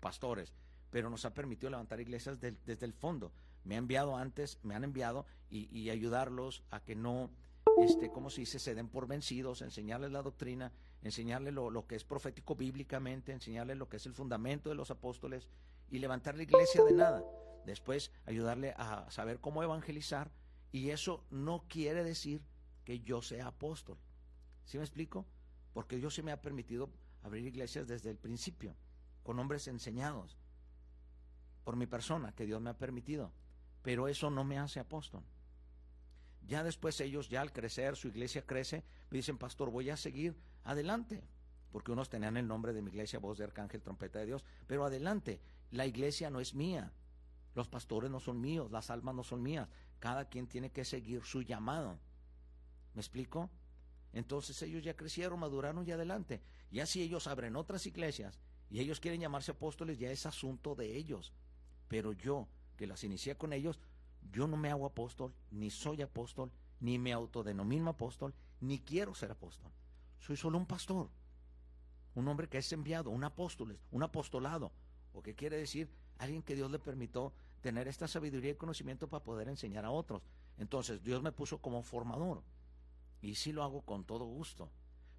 [0.00, 0.54] pastores,
[0.90, 3.32] pero nos ha permitido levantar iglesias desde el fondo.
[3.64, 7.30] Me ha enviado antes, me han enviado y, y ayudarlos a que no
[7.78, 8.58] este, ¿cómo se dice?
[8.58, 13.88] Se den por vencidos, enseñarles la doctrina, enseñarles lo, que es profético bíblicamente, enseñarles lo
[13.88, 15.48] que es el fundamento de los apóstoles
[15.90, 17.24] y levantar la iglesia de nada.
[17.66, 20.32] Después ayudarle a saber cómo evangelizar
[20.72, 22.42] y eso no quiere decir
[22.84, 23.98] que yo sea apóstol.
[24.64, 25.26] ¿Sí me explico?
[25.72, 26.90] Porque Dios se me ha permitido
[27.22, 28.74] abrir iglesias desde el principio,
[29.22, 30.36] con hombres enseñados
[31.64, 33.32] por mi persona, que Dios me ha permitido.
[33.82, 35.22] Pero eso no me hace apóstol.
[36.46, 40.36] Ya después ellos, ya al crecer, su iglesia crece, me dicen, pastor, voy a seguir
[40.64, 41.22] adelante.
[41.70, 44.44] Porque unos tenían el nombre de mi iglesia, voz de arcángel, trompeta de Dios.
[44.66, 46.92] Pero adelante, la iglesia no es mía.
[47.54, 49.68] Los pastores no son míos, las almas no son mías.
[49.98, 51.98] Cada quien tiene que seguir su llamado.
[52.94, 53.50] ¿Me explico?
[54.12, 56.42] Entonces ellos ya crecieron, maduraron y adelante.
[56.70, 58.38] Ya si ellos abren otras iglesias
[58.70, 61.32] y ellos quieren llamarse apóstoles, ya es asunto de ellos.
[61.88, 63.78] Pero yo, que las inicié con ellos,
[64.30, 69.30] yo no me hago apóstol, ni soy apóstol, ni me autodenomino apóstol, ni quiero ser
[69.30, 69.70] apóstol.
[70.18, 71.10] Soy solo un pastor,
[72.14, 74.72] un hombre que es enviado, un apóstol, un apostolado,
[75.12, 79.24] o que quiere decir alguien que Dios le permitió tener esta sabiduría y conocimiento para
[79.24, 80.22] poder enseñar a otros.
[80.58, 82.42] Entonces Dios me puso como formador
[83.20, 84.70] y sí lo hago con todo gusto,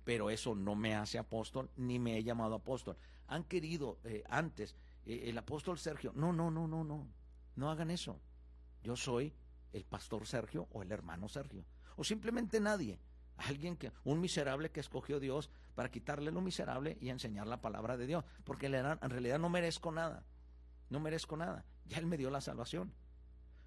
[0.04, 2.98] pero eso no me hace apóstol ni me he llamado apóstol.
[3.28, 7.08] Han querido eh, antes eh, el apóstol Sergio, no, no, no, no, no,
[7.56, 8.20] no hagan eso.
[8.84, 9.34] Yo soy
[9.72, 11.65] el pastor Sergio o el hermano Sergio.
[11.96, 13.00] O simplemente nadie.
[13.38, 17.98] Alguien que, un miserable que escogió Dios para quitarle lo miserable y enseñar la palabra
[17.98, 18.24] de Dios.
[18.43, 20.24] Porque en realidad no merezco nada.
[20.89, 21.65] No merezco nada.
[21.86, 22.93] Ya Él me dio la salvación.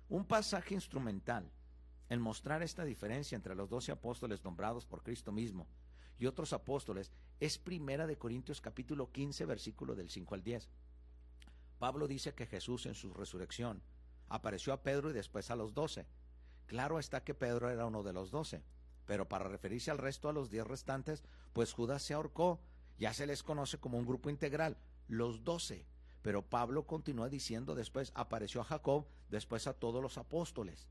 [0.08, 1.50] Un pasaje instrumental
[2.08, 5.66] en mostrar esta diferencia entre los doce apóstoles nombrados por Cristo mismo
[6.18, 10.68] y otros apóstoles es Primera de Corintios capítulo 15 versículo del 5 al 10.
[11.78, 13.82] Pablo dice que Jesús en su resurrección
[14.28, 16.06] apareció a Pedro y después a los doce.
[16.66, 18.64] Claro está que Pedro era uno de los doce,
[19.06, 22.60] pero para referirse al resto a los diez restantes, pues Judas se ahorcó,
[22.98, 24.76] ya se les conoce como un grupo integral,
[25.08, 25.86] los doce.
[26.22, 30.88] Pero Pablo continúa diciendo después, apareció a Jacob, después a todos los apóstoles.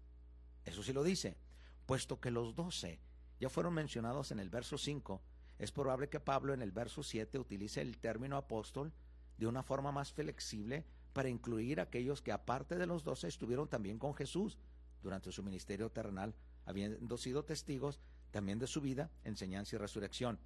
[0.63, 1.37] Eso sí lo dice,
[1.85, 3.01] puesto que los doce
[3.39, 5.21] ya fueron mencionados en el verso 5,
[5.57, 8.93] es probable que Pablo en el verso 7 utilice el término apóstol
[9.37, 13.69] de una forma más flexible para incluir a aquellos que aparte de los doce estuvieron
[13.69, 14.57] también con Jesús
[15.01, 18.01] durante su ministerio terrenal, habiendo sido testigos
[18.31, 20.37] también de su vida, enseñanza y resurrección.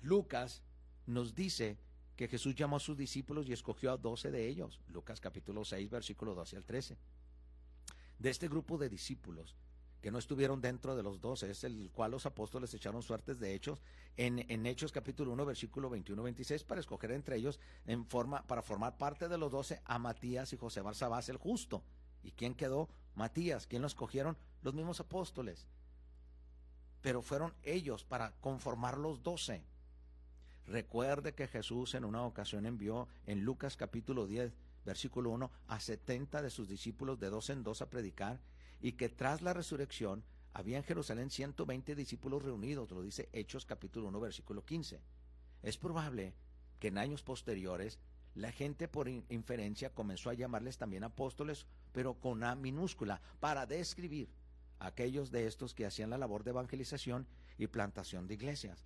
[0.00, 0.62] Lucas
[1.04, 1.76] nos dice
[2.16, 4.80] que Jesús llamó a sus discípulos y escogió a doce de ellos.
[4.88, 6.96] Lucas capítulo 6, versículo 12 al 13.
[8.18, 9.56] De este grupo de discípulos
[10.06, 13.56] que no estuvieron dentro de los doce, es el cual los apóstoles echaron suertes de
[13.56, 13.82] hechos
[14.16, 18.98] en, en Hechos capítulo 1, versículo 21-26, para escoger entre ellos en forma, para formar
[18.98, 21.82] parte de los doce a Matías y José Barsabás el justo.
[22.22, 22.88] ¿Y quién quedó?
[23.16, 23.66] Matías.
[23.66, 24.36] ¿Quién lo escogieron?
[24.62, 25.66] Los mismos apóstoles.
[27.02, 29.64] Pero fueron ellos para conformar los doce.
[30.66, 34.52] Recuerde que Jesús en una ocasión envió en Lucas capítulo 10,
[34.84, 38.38] versículo 1, a 70 de sus discípulos de dos en dos a predicar
[38.80, 44.08] y que tras la resurrección había en Jerusalén 120 discípulos reunidos, lo dice Hechos capítulo
[44.08, 45.00] 1, versículo 15.
[45.62, 46.34] Es probable
[46.78, 47.98] que en años posteriores
[48.34, 54.30] la gente por inferencia comenzó a llamarles también apóstoles, pero con A minúscula, para describir
[54.78, 58.84] a aquellos de estos que hacían la labor de evangelización y plantación de iglesias.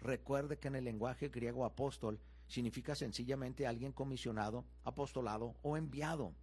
[0.00, 6.34] Recuerde que en el lenguaje griego apóstol significa sencillamente alguien comisionado, apostolado o enviado.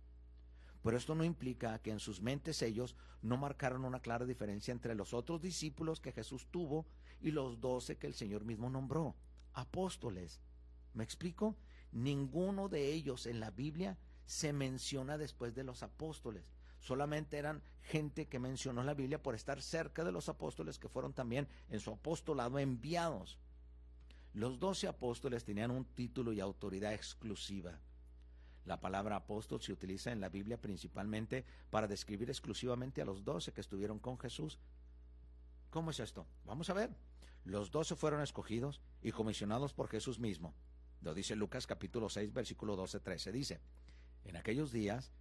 [0.84, 4.96] Pero esto no implica que en sus mentes ellos no marcaron una clara diferencia entre
[4.96, 6.86] los otros discípulos que Jesús tuvo
[7.22, 9.15] y los doce que el Señor mismo nombró,
[9.54, 10.39] apóstoles.
[10.94, 11.58] ¿Me explico?
[11.92, 16.52] Ninguno de ellos en la Biblia se menciona después de los apóstoles.
[16.80, 21.13] Solamente eran gente que mencionó la Biblia por estar cerca de los apóstoles que fueron
[21.13, 23.38] también en su apostolado enviados.
[24.34, 27.80] Los doce apóstoles tenían un título y autoridad exclusiva.
[28.65, 33.52] La palabra apóstol se utiliza en la Biblia principalmente para describir exclusivamente a los doce
[33.52, 34.60] que estuvieron con Jesús.
[35.69, 36.28] ¿Cómo es esto?
[36.45, 36.95] Vamos a ver.
[37.45, 40.54] Los doce fueron escogidos y comisionados por Jesús mismo.
[41.02, 43.32] Lo dice Lucas capítulo 6, versículo 12-13.
[43.32, 43.62] Dice,
[44.26, 45.12] en aquellos días,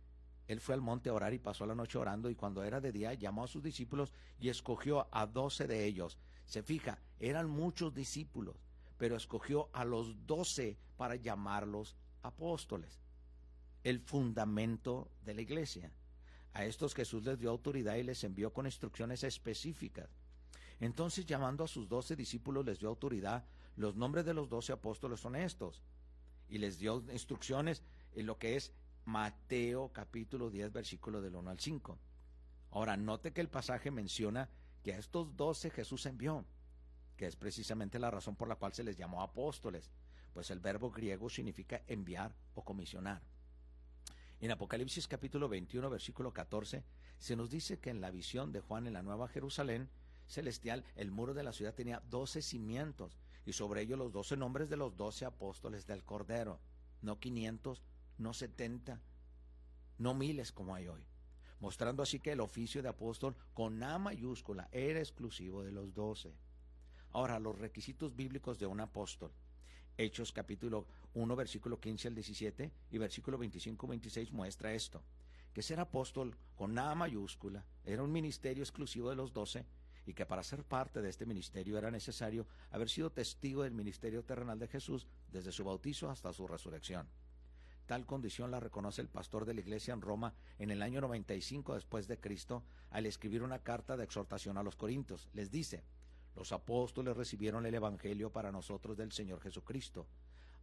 [0.46, 2.92] él fue al monte a orar y pasó la noche orando y cuando era de
[2.92, 6.18] día llamó a sus discípulos y escogió a doce de ellos.
[6.46, 8.56] Se fija, eran muchos discípulos
[8.98, 13.00] pero escogió a los doce para llamarlos apóstoles.
[13.84, 15.92] El fundamento de la iglesia.
[16.52, 20.08] A estos Jesús les dio autoridad y les envió con instrucciones específicas.
[20.80, 23.44] Entonces, llamando a sus doce discípulos, les dio autoridad.
[23.76, 25.82] Los nombres de los doce apóstoles son estos.
[26.48, 28.72] Y les dio instrucciones en lo que es
[29.04, 31.98] Mateo capítulo 10, versículo del 1 al 5.
[32.70, 34.48] Ahora, note que el pasaje menciona
[34.82, 36.44] que a estos doce Jesús envió
[37.18, 39.90] que es precisamente la razón por la cual se les llamó apóstoles,
[40.32, 43.20] pues el verbo griego significa enviar o comisionar.
[44.40, 46.84] En Apocalipsis capítulo 21, versículo 14,
[47.18, 49.90] se nos dice que en la visión de Juan en la Nueva Jerusalén
[50.26, 54.68] celestial, el muro de la ciudad tenía doce cimientos, y sobre ellos los doce nombres
[54.68, 56.60] de los doce apóstoles del Cordero,
[57.02, 57.82] no quinientos,
[58.16, 59.00] no setenta,
[59.96, 61.04] no miles como hay hoy,
[61.58, 66.32] mostrando así que el oficio de apóstol con A mayúscula era exclusivo de los doce.
[67.10, 69.32] Ahora, los requisitos bíblicos de un apóstol.
[69.96, 70.86] Hechos capítulo
[71.18, 75.02] 1, versículo 15 al 17 y versículo 25-26 muestra esto,
[75.52, 79.66] que ser apóstol con A mayúscula era un ministerio exclusivo de los doce
[80.06, 84.24] y que para ser parte de este ministerio era necesario haber sido testigo del ministerio
[84.24, 87.08] terrenal de Jesús desde su bautizo hasta su resurrección.
[87.86, 91.74] Tal condición la reconoce el pastor de la iglesia en Roma en el año 95
[91.74, 95.28] después de Cristo al escribir una carta de exhortación a los corintios.
[95.32, 95.84] Les dice,
[96.36, 100.06] los apóstoles recibieron el Evangelio para nosotros del Señor Jesucristo,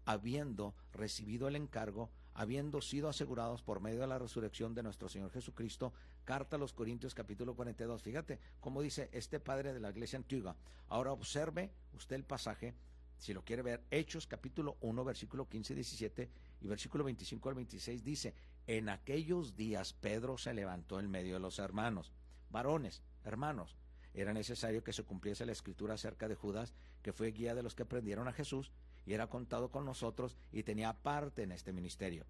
[0.05, 5.31] habiendo recibido el encargo, habiendo sido asegurados por medio de la resurrección de nuestro Señor
[5.31, 8.01] Jesucristo, carta a los Corintios capítulo 42.
[8.01, 10.55] Fíjate cómo dice este padre de la iglesia antigua.
[10.87, 12.75] Ahora observe usted el pasaje,
[13.17, 16.29] si lo quiere ver, Hechos capítulo 1, versículo 15 y 17
[16.61, 18.33] y versículo 25 al 26 dice,
[18.67, 22.11] en aquellos días Pedro se levantó en medio de los hermanos,
[22.49, 23.75] varones, hermanos,
[24.15, 27.75] era necesario que se cumpliese la escritura acerca de Judas, que fue guía de los
[27.75, 28.71] que prendieron a Jesús
[29.06, 32.25] y era contado con nosotros y tenía parte en este ministerio.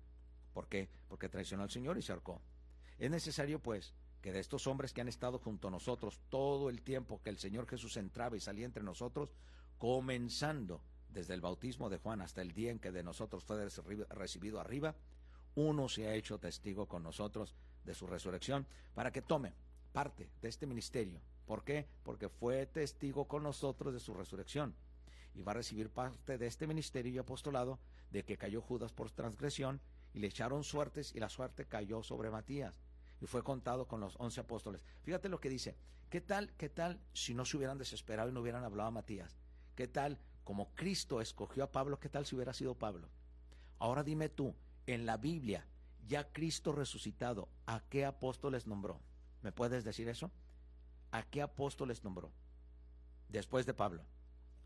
[0.51, 0.89] ¿Por qué?
[1.07, 2.41] Porque traicionó al Señor y se ahorcó.
[2.97, 6.81] Es necesario, pues, que de estos hombres que han estado junto a nosotros todo el
[6.81, 9.29] tiempo que el Señor Jesús entraba y salía entre nosotros,
[9.77, 13.69] comenzando desde el bautismo de Juan hasta el día en que de nosotros fue
[14.09, 14.95] recibido arriba,
[15.53, 19.53] uno se ha hecho testigo con nosotros de su resurrección, para que tome
[19.93, 21.87] parte de este ministerio ¿Por qué?
[22.03, 24.75] Porque fue testigo con nosotros de su resurrección
[25.33, 27.79] y va a recibir parte de este ministerio y apostolado
[28.09, 29.81] de que cayó Judas por transgresión
[30.13, 32.79] y le echaron suertes y la suerte cayó sobre Matías.
[33.21, 34.83] y fue contado con los once apóstoles.
[35.03, 35.77] Fíjate lo que dice.
[36.09, 39.37] ¿Qué tal, qué tal si no se hubieran desesperado y no hubieran hablado a Matías?
[39.75, 43.09] ¿Qué tal, como Cristo escogió a Pablo, qué tal si hubiera sido Pablo?
[43.79, 44.55] Ahora dime tú,
[44.85, 45.65] en la Biblia,
[46.07, 48.99] ya Cristo resucitado, ¿a qué apóstoles nombró?
[49.41, 50.31] ¿Me puedes decir eso?
[51.15, 52.29] ¿A qué apóstoles nombró?
[53.29, 54.03] Después de Pablo.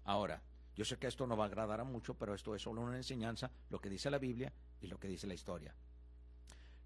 [0.03, 0.41] Ahora,
[0.75, 2.97] yo sé que esto no va a agradar a mucho, pero esto es solo una
[2.97, 5.75] enseñanza, lo que dice la Biblia y lo que dice la historia.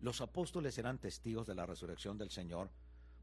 [0.02, 2.71] Los apóstoles eran testigos de la resurrección del Señor,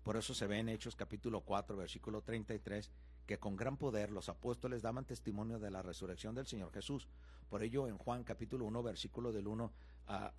[0.02, 2.90] por eso se ve en Hechos capítulo 4, versículo 33,
[3.26, 7.06] que con gran poder los apóstoles daban testimonio de la resurrección del Señor Jesús.
[7.50, 9.72] Por ello, en Juan capítulo 1, versículo del 1,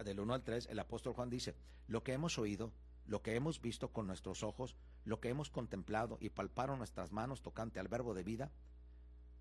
[0.03, 1.55] del 1 al 3, el apóstol Juan dice,
[1.87, 2.71] lo que hemos oído,
[3.11, 7.41] lo que hemos visto con nuestros ojos, lo que hemos contemplado y palparon nuestras manos
[7.41, 8.53] tocante al verbo de vida,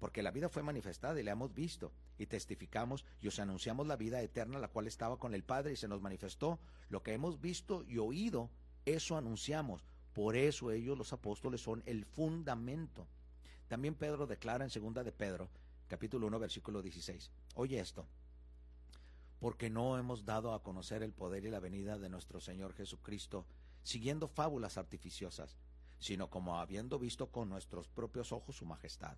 [0.01, 3.95] porque la vida fue manifestada y la hemos visto, y testificamos y os anunciamos la
[3.95, 6.59] vida eterna, la cual estaba con el Padre y se nos manifestó.
[6.89, 8.51] Lo que hemos visto y oído,
[8.87, 9.85] eso anunciamos.
[10.15, 13.07] Por eso ellos, los apóstoles, son el fundamento.
[13.69, 15.49] También Pedro declara en segunda de Pedro,
[15.87, 17.31] capítulo 1, versículo 16.
[17.55, 18.09] Oye esto.
[19.41, 23.47] Porque no hemos dado a conocer el poder y la venida de nuestro Señor Jesucristo,
[23.83, 25.57] siguiendo fábulas artificiosas,
[25.99, 29.17] sino como habiendo visto con nuestros propios ojos su majestad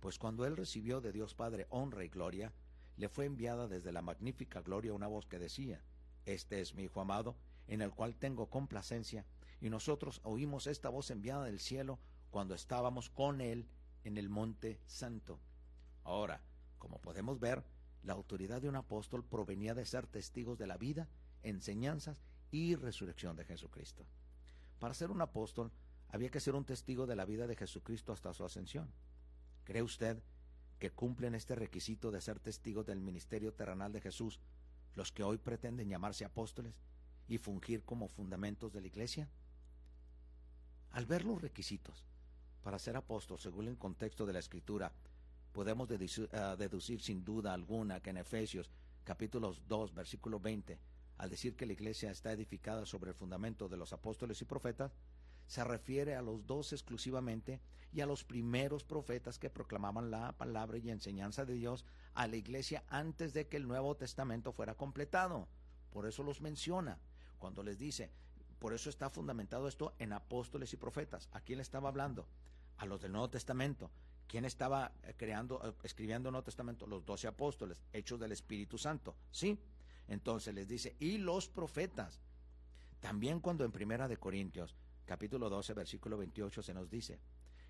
[0.00, 2.52] pues cuando él recibió de Dios Padre honra y gloria,
[2.96, 5.82] le fue enviada desde la magnífica gloria una voz que decía,
[6.24, 9.26] Este es mi Hijo amado, en el cual tengo complacencia,
[9.60, 11.98] y nosotros oímos esta voz enviada del cielo
[12.30, 13.68] cuando estábamos con él
[14.04, 15.40] en el monte santo.
[16.04, 16.40] Ahora,
[16.78, 17.64] como podemos ver,
[18.06, 21.08] la autoridad de un apóstol provenía de ser testigos de la vida,
[21.42, 24.06] enseñanzas y resurrección de Jesucristo.
[24.78, 25.72] Para ser un apóstol
[26.08, 28.92] había que ser un testigo de la vida de Jesucristo hasta su ascensión.
[29.64, 30.22] ¿Cree usted
[30.78, 34.40] que cumplen este requisito de ser testigos del ministerio terrenal de Jesús
[34.94, 36.74] los que hoy pretenden llamarse apóstoles
[37.26, 39.28] y fungir como fundamentos de la iglesia?
[40.92, 42.06] Al ver los requisitos
[42.62, 44.92] para ser apóstol según el contexto de la escritura,
[45.56, 48.70] podemos deducir, ah, deducir sin duda alguna que en Efesios
[49.04, 50.78] capítulo 2 versículo 20,
[51.16, 54.92] al decir que la iglesia está edificada sobre el fundamento de los apóstoles y profetas,
[55.46, 60.76] se refiere a los dos exclusivamente y a los primeros profetas que proclamaban la palabra
[60.76, 65.48] y enseñanza de Dios a la iglesia antes de que el Nuevo Testamento fuera completado.
[65.88, 66.98] Por eso los menciona.
[67.38, 68.10] Cuando les dice,
[68.58, 71.30] por eso está fundamentado esto en apóstoles y profetas.
[71.32, 72.28] ¿A quién le estaba hablando?
[72.76, 73.90] A los del Nuevo Testamento.
[74.26, 76.86] ¿Quién estaba eh, creando, eh, escribiendo el Nuevo Testamento?
[76.86, 79.16] Los doce apóstoles, hechos del Espíritu Santo.
[79.30, 79.58] ¿Sí?
[80.08, 82.20] Entonces les dice, y los profetas.
[83.00, 87.20] También cuando en Primera de Corintios capítulo 12, versículo 28 se nos dice,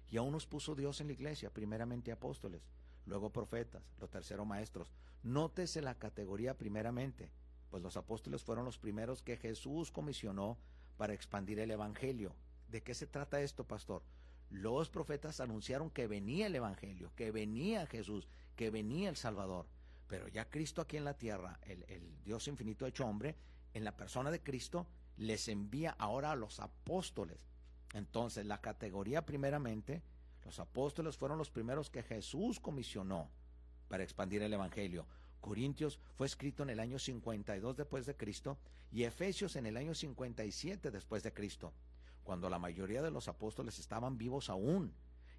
[0.09, 2.63] y aún nos puso Dios en la iglesia, primeramente apóstoles,
[3.05, 4.93] luego profetas, lo tercero maestros.
[5.23, 7.31] Nótese la categoría primeramente,
[7.71, 10.57] pues los apóstoles fueron los primeros que Jesús comisionó
[10.97, 12.35] para expandir el Evangelio.
[12.69, 14.03] ¿De qué se trata esto, pastor?
[14.51, 19.67] Los profetas anunciaron que venía el Evangelio, que venía Jesús, que venía el Salvador.
[20.09, 21.85] Pero ya Cristo aquí en la tierra, el,
[22.25, 23.37] Dios infinito hecho hombre,
[23.75, 27.39] en la persona de Cristo, les envía ahora a los apóstoles.
[27.93, 30.03] Entonces, la categoría primeramente,
[30.45, 33.31] los apóstoles fueron los primeros que Jesús comisionó
[33.89, 35.07] para expandir el Evangelio.
[35.41, 38.59] Corintios fue escrito en el año 52 después de Cristo
[38.93, 41.73] y Efesios en el año 57 después de Cristo,
[42.27, 44.93] cuando la mayoría de los apóstoles estaban vivos aún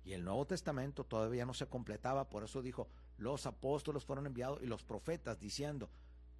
[0.05, 4.63] y el Nuevo Testamento todavía no se completaba, por eso dijo, los apóstoles fueron enviados
[4.63, 5.89] y los profetas diciendo,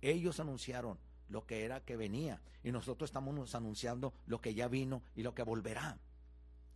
[0.01, 2.41] ellos anunciaron, lo que era que venía.
[2.63, 5.99] Y nosotros estamos anunciando lo que ya vino y lo que volverá.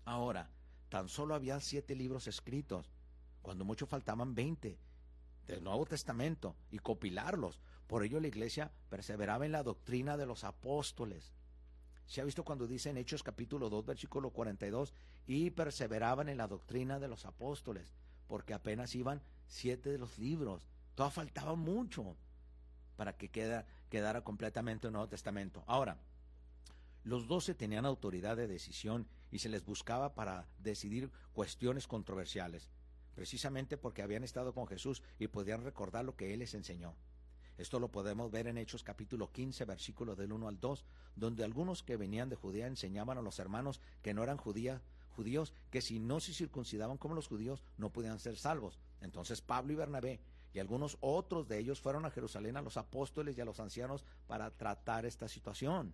[0.04, 0.50] Ahora,
[0.90, 2.92] tan solo había siete libros escritos,
[3.42, 4.78] cuando mucho faltaban veinte
[5.48, 7.62] del Nuevo Testamento y copilarlos.
[7.88, 11.32] Por ello la iglesia perseveraba en la doctrina de los apóstoles.
[12.06, 14.94] Se ha visto cuando dice en Hechos capítulo 2, versículo 42,
[15.28, 17.94] y perseveraban en la doctrina de los apóstoles,
[18.28, 20.68] porque apenas iban siete de los libros.
[20.96, 22.18] Todavía faltaba mucho
[22.98, 25.64] para que queda, quedara completamente el Nuevo Testamento.
[25.68, 25.98] Ahora,
[27.04, 32.70] los doce tenían autoridad de decisión y se les buscaba para decidir cuestiones controversiales,
[33.16, 36.96] precisamente porque habían estado con Jesús y podían recordar lo que Él les enseñó.
[37.62, 40.84] Esto lo podemos ver en Hechos capítulo 15, versículo del 1 al 2,
[41.16, 44.82] donde algunos que venían de Judea enseñaban a los hermanos que no eran judíos
[45.70, 48.80] que si no se circuncidaban como los judíos no podían ser salvos.
[49.00, 50.20] Entonces Pablo y Bernabé
[50.54, 54.04] y algunos otros de ellos fueron a Jerusalén a los apóstoles y a los ancianos
[54.26, 55.94] para tratar esta situación.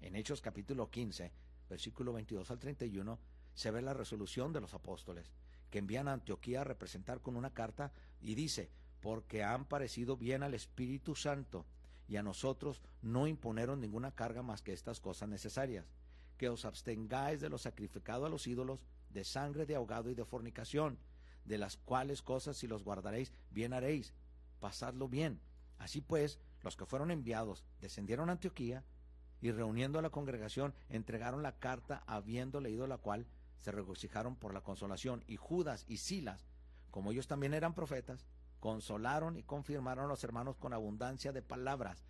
[0.00, 1.32] En Hechos capítulo 15,
[1.68, 3.18] versículo 22 al 31,
[3.52, 5.32] se ve la resolución de los apóstoles,
[5.70, 7.90] que envían a Antioquía a representar con una carta
[8.20, 8.70] y dice,
[9.04, 11.66] porque han parecido bien al Espíritu Santo
[12.08, 15.84] y a nosotros no imponeron ninguna carga más que estas cosas necesarias,
[16.38, 18.80] que os abstengáis de lo sacrificado a los ídolos,
[19.10, 20.98] de sangre de ahogado y de fornicación,
[21.44, 24.14] de las cuales cosas si los guardaréis, bien haréis,
[24.58, 25.38] pasadlo bien.
[25.76, 28.84] Así pues, los que fueron enviados descendieron a Antioquía
[29.42, 33.26] y reuniendo a la congregación entregaron la carta habiendo leído la cual
[33.58, 36.46] se regocijaron por la consolación y Judas y Silas,
[36.90, 38.24] como ellos también eran profetas,
[38.64, 42.02] consolaron y confirmaron a los hermanos con abundancia de palabras.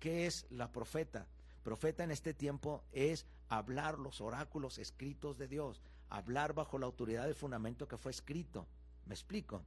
[0.00, 1.28] ¿Qué es la profeta?
[1.62, 7.26] Profeta en este tiempo es hablar los oráculos escritos de Dios, hablar bajo la autoridad
[7.26, 8.66] del fundamento que fue escrito.
[9.06, 9.64] ¿Me explico?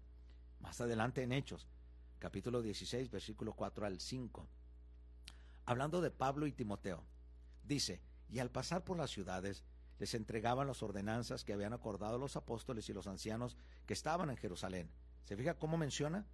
[0.59, 1.65] Más adelante en Hechos,
[2.19, 4.45] capítulo 16, versículo 4 al 5.
[5.65, 7.05] Hablando de Pablo y Timoteo,
[7.63, 9.63] dice, y al pasar por las ciudades,
[9.97, 14.35] les entregaban las ordenanzas que habían acordado los apóstoles y los ancianos que estaban en
[14.35, 14.91] Jerusalén.
[15.23, 16.25] ¿Se fija cómo menciona?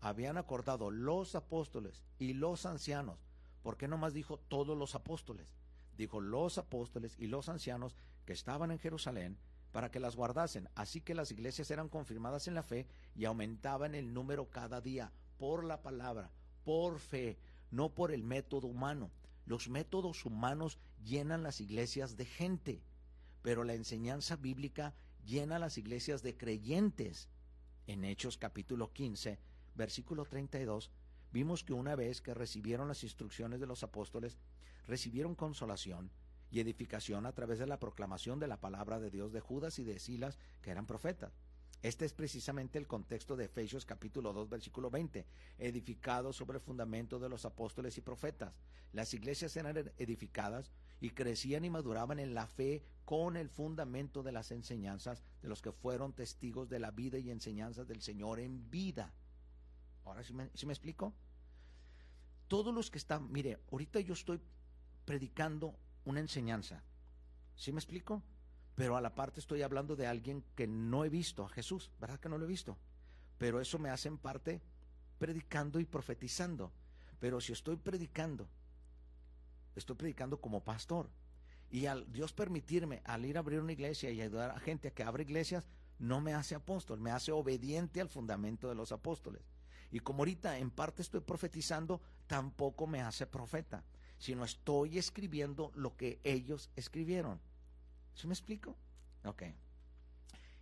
[0.00, 3.18] Habían acordado los apóstoles y los ancianos.
[3.62, 5.54] ¿Por qué no más dijo todos los apóstoles?
[5.96, 9.38] Dijo los apóstoles y los ancianos que estaban en Jerusalén
[9.72, 10.68] para que las guardasen.
[10.74, 15.12] Así que las iglesias eran confirmadas en la fe y aumentaban el número cada día
[15.38, 16.30] por la palabra,
[16.64, 17.38] por fe,
[17.70, 19.10] no por el método humano.
[19.44, 22.82] Los métodos humanos llenan las iglesias de gente,
[23.42, 24.94] pero la enseñanza bíblica
[25.24, 27.28] llena las iglesias de creyentes.
[27.88, 29.38] En Hechos capítulo 15,
[29.74, 30.90] versículo 32,
[31.32, 34.36] vimos que una vez que recibieron las instrucciones de los apóstoles,
[34.86, 36.10] recibieron consolación
[36.50, 39.84] y edificación a través de la proclamación de la palabra de Dios de Judas y
[39.84, 41.32] de Silas, que eran profetas.
[41.82, 45.24] Este es precisamente el contexto de Efesios capítulo 2 versículo 20,
[45.58, 48.52] edificado sobre el fundamento de los apóstoles y profetas.
[48.92, 54.32] Las iglesias eran edificadas y crecían y maduraban en la fe con el fundamento de
[54.32, 58.68] las enseñanzas de los que fueron testigos de la vida y enseñanzas del Señor en
[58.70, 59.14] vida.
[60.04, 61.14] Ahora sí me, me explico.
[62.48, 64.40] Todos los que están, mire, ahorita yo estoy
[65.04, 66.82] predicando una enseñanza.
[67.54, 68.24] ¿Sí me explico?
[68.78, 72.20] Pero a la parte estoy hablando de alguien que no he visto a Jesús, ¿verdad
[72.20, 72.78] que no lo he visto?
[73.36, 74.62] Pero eso me hace en parte
[75.18, 76.70] predicando y profetizando.
[77.18, 78.48] Pero si estoy predicando,
[79.74, 81.10] estoy predicando como pastor.
[81.70, 84.90] Y al Dios permitirme, al ir a abrir una iglesia y ayudar a gente a
[84.92, 85.68] que abra iglesias,
[85.98, 89.42] no me hace apóstol, me hace obediente al fundamento de los apóstoles.
[89.90, 93.84] Y como ahorita en parte estoy profetizando, tampoco me hace profeta
[94.18, 97.40] sino estoy escribiendo lo que ellos escribieron.
[98.18, 98.76] ¿Sí me explico?
[99.24, 99.44] Ok.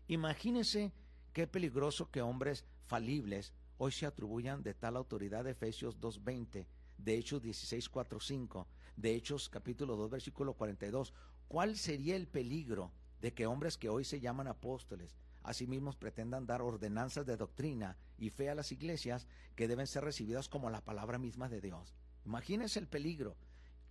[0.09, 0.93] Imagínense
[1.33, 6.67] qué peligroso que hombres falibles hoy se atribuyan de tal autoridad de Efesios 2.20,
[6.99, 11.15] de Hechos 16.4.5, de Hechos capítulo 2 versículo 42.
[11.49, 12.93] ¿Cuál sería el peligro
[13.23, 18.29] de que hombres que hoy se llaman apóstoles, asimismo pretendan dar ordenanzas de doctrina y
[18.29, 21.95] fe a las iglesias que deben ser recibidas como la palabra misma de Dios?
[22.27, 23.35] Imagínense el peligro.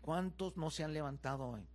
[0.01, 1.67] ¿Cuántos no se han levantado hoy?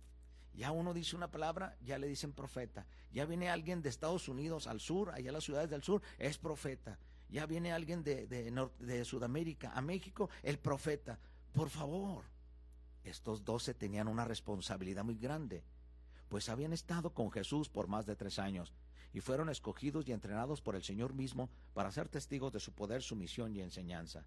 [0.53, 2.85] Ya uno dice una palabra, ya le dicen profeta.
[3.11, 6.99] Ya viene alguien de Estados Unidos al sur, allá las ciudades del sur, es profeta.
[7.29, 11.19] Ya viene alguien de, de, Sudamérica a México, el profeta.
[11.53, 12.25] Por favor,
[13.03, 15.63] estos doce tenían una responsabilidad muy grande,
[16.27, 18.73] pues habían estado con Jesús por más de tres años
[19.13, 23.01] y fueron escogidos y entrenados por el Señor mismo para ser testigos de su poder,
[23.01, 24.25] su misión y enseñanza.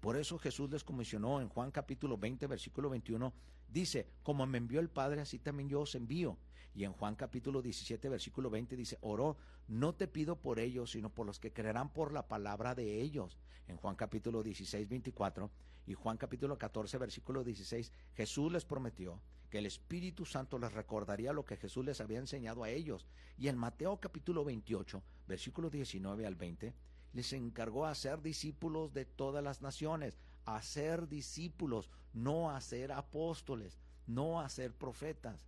[0.00, 3.34] Por eso Jesús les comisionó en Juan capítulo 20, versículo 21,
[3.68, 6.38] dice, como me envió el Padre, así también yo os envío.
[6.74, 9.36] Y en Juan capítulo 17, versículo 20 dice, oró,
[9.68, 13.36] no te pido por ellos, sino por los que creerán por la palabra de ellos.
[13.68, 15.50] En Juan capítulo 16, 24
[15.86, 19.20] y Juan capítulo 14, versículo 16, Jesús les prometió
[19.50, 23.06] que el Espíritu Santo les recordaría lo que Jesús les había enseñado a ellos.
[23.36, 26.72] Y en Mateo capítulo 28, versículo 19 al 20,
[27.12, 32.92] les encargó a ser discípulos de todas las naciones, a ser discípulos, no a ser
[32.92, 35.46] apóstoles, no a ser profetas.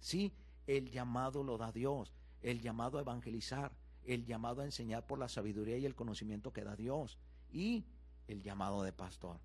[0.00, 0.32] Sí,
[0.66, 2.12] el llamado lo da Dios,
[2.42, 3.72] el llamado a evangelizar,
[4.04, 7.18] el llamado a enseñar por la sabiduría y el conocimiento que da Dios,
[7.50, 7.84] y
[8.28, 9.40] el llamado de pastor.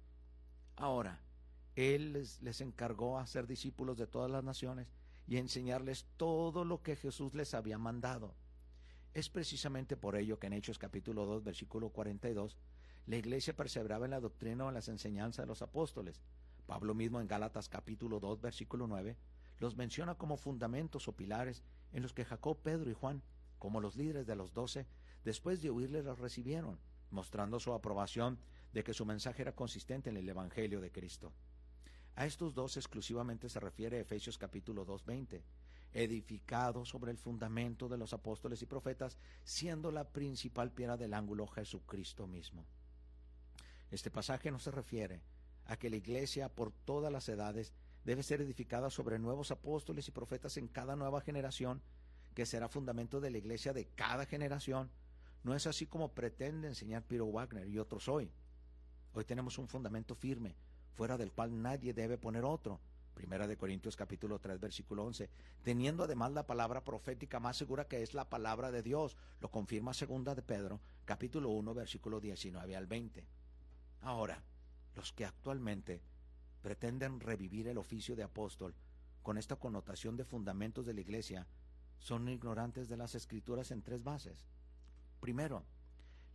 [0.75, 1.21] Ahora,
[1.75, 4.87] Él les, les encargó a ser discípulos de todas las naciones
[5.27, 8.33] y enseñarles todo lo que Jesús les había mandado.
[9.13, 12.57] Es precisamente por ello que en Hechos capítulo 2, versículo 42,
[13.07, 16.21] la iglesia perseveraba en la doctrina o en las enseñanzas de los apóstoles.
[16.67, 19.17] Pablo mismo en Gálatas capítulo 2, versículo 9,
[19.57, 23.23] los menciona como fundamentos o pilares en los que Jacob, Pedro y Juan,
[23.57, 24.85] como los líderes de los doce,
[25.23, 26.79] después de huirle los recibieron,
[27.09, 28.37] mostrando su aprobación
[28.73, 31.33] de que su mensaje era consistente en el Evangelio de Cristo.
[32.15, 35.43] A estos dos exclusivamente se refiere Efesios capítulo 2, 20,
[35.93, 41.47] edificado sobre el fundamento de los apóstoles y profetas, siendo la principal piedra del ángulo
[41.47, 42.65] Jesucristo mismo.
[43.91, 45.21] Este pasaje no se refiere
[45.65, 47.73] a que la iglesia por todas las edades
[48.03, 51.81] debe ser edificada sobre nuevos apóstoles y profetas en cada nueva generación,
[52.33, 54.91] que será fundamento de la iglesia de cada generación.
[55.43, 58.31] No es así como pretende enseñar Piro Wagner y otros hoy.
[59.13, 60.55] Hoy tenemos un fundamento firme,
[60.93, 62.79] fuera del cual nadie debe poner otro.
[63.19, 65.29] Primera de Corintios capítulo 3 versículo 11,
[65.61, 69.17] teniendo además la palabra profética más segura que es la palabra de Dios.
[69.41, 73.27] Lo confirma segunda de Pedro capítulo 1 versículo 19 al 20.
[73.99, 74.41] Ahora,
[74.95, 76.01] los que actualmente
[76.61, 78.73] pretenden revivir el oficio de apóstol
[79.21, 81.45] con esta connotación de fundamentos de la iglesia
[81.97, 84.47] son ignorantes de las escrituras en tres bases.
[85.19, 85.65] Primero,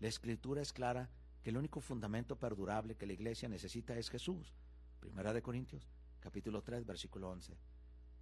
[0.00, 1.08] la escritura es clara
[1.42, 4.52] que el único fundamento perdurable que la iglesia necesita es Jesús.
[5.00, 5.88] Primera de Corintios,
[6.24, 7.54] capítulo 3, versículo 11.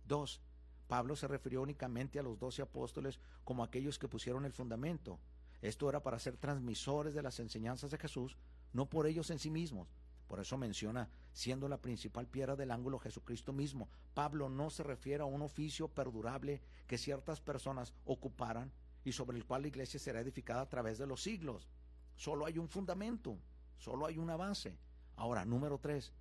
[0.05, 0.43] Dos,
[0.89, 5.21] Pablo se refirió únicamente a los doce apóstoles como aquellos que pusieron el fundamento.
[5.61, 8.37] Esto era para ser transmisores de las enseñanzas de Jesús,
[8.73, 9.95] no por ellos en sí mismos,
[10.27, 13.89] por eso menciona, siendo la principal piedra del ángulo Jesucristo mismo.
[14.15, 18.73] Pablo no se refiere a un oficio perdurable que ciertas personas ocuparan
[19.05, 21.69] y sobre el cual la iglesia será edificada a través de los siglos.
[22.17, 23.39] Solo hay un fundamento,
[23.79, 24.77] solo hay una base.
[25.15, 26.13] Ahora, número tres,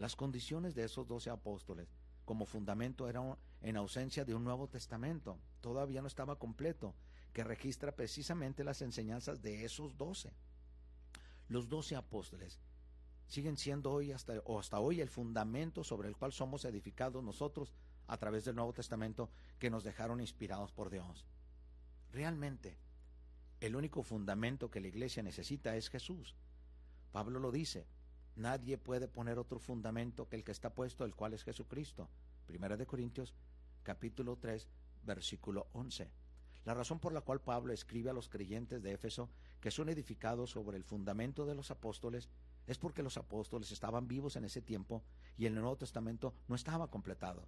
[0.00, 1.92] las condiciones de esos doce apóstoles
[2.24, 5.38] como fundamento eran en ausencia de un Nuevo Testamento.
[5.60, 6.94] Todavía no estaba completo,
[7.34, 10.32] que registra precisamente las enseñanzas de esos doce.
[11.48, 12.58] Los doce apóstoles
[13.26, 17.74] siguen siendo hoy hasta, o hasta hoy el fundamento sobre el cual somos edificados nosotros
[18.06, 19.28] a través del Nuevo Testamento
[19.58, 21.26] que nos dejaron inspirados por Dios.
[22.10, 22.78] Realmente,
[23.60, 26.34] el único fundamento que la iglesia necesita es Jesús.
[27.12, 27.86] Pablo lo dice,
[28.40, 32.08] nadie puede poner otro fundamento que el que está puesto, el cual es Jesucristo.
[32.46, 33.34] Primera de Corintios,
[33.82, 34.66] capítulo 3,
[35.04, 36.10] versículo 11.
[36.64, 39.30] La razón por la cual Pablo escribe a los creyentes de Éfeso
[39.60, 42.28] que son edificados sobre el fundamento de los apóstoles
[42.66, 45.02] es porque los apóstoles estaban vivos en ese tiempo
[45.36, 47.46] y el Nuevo Testamento no estaba completado.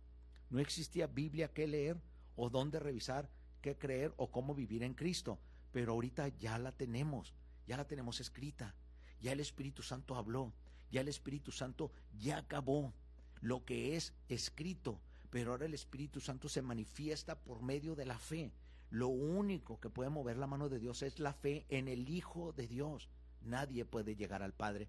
[0.51, 2.01] No existía Biblia que leer
[2.37, 3.31] o dónde revisar,
[3.61, 5.39] qué creer o cómo vivir en Cristo.
[5.73, 7.35] Pero ahorita ya la tenemos,
[7.67, 8.75] ya la tenemos escrita.
[9.21, 10.53] Ya el Espíritu Santo habló,
[10.93, 12.95] ya el Espíritu Santo ya acabó
[13.41, 15.01] lo que es escrito.
[15.31, 18.53] Pero ahora el Espíritu Santo se manifiesta por medio de la fe.
[18.91, 22.53] Lo único que puede mover la mano de Dios es la fe en el Hijo
[22.53, 23.09] de Dios.
[23.41, 24.89] Nadie puede llegar al Padre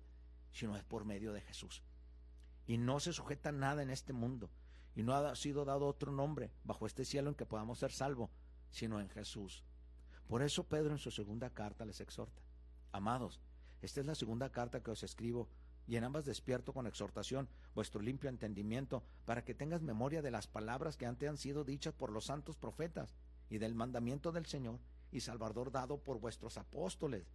[0.53, 1.83] sino es por medio de Jesús.
[2.65, 4.49] Y no se sujeta nada en este mundo,
[4.95, 8.29] y no ha sido dado otro nombre bajo este cielo en que podamos ser salvos,
[8.71, 9.65] sino en Jesús.
[10.27, 12.41] Por eso Pedro en su segunda carta les exhorta,
[12.93, 13.41] amados,
[13.81, 15.49] esta es la segunda carta que os escribo,
[15.87, 20.47] y en ambas despierto con exhortación vuestro limpio entendimiento, para que tengas memoria de las
[20.47, 23.13] palabras que antes han sido dichas por los santos profetas,
[23.49, 24.79] y del mandamiento del Señor
[25.11, 27.27] y Salvador dado por vuestros apóstoles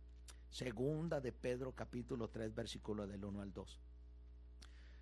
[0.50, 3.80] Segunda de Pedro capítulo 3 versículo del 1 al 2.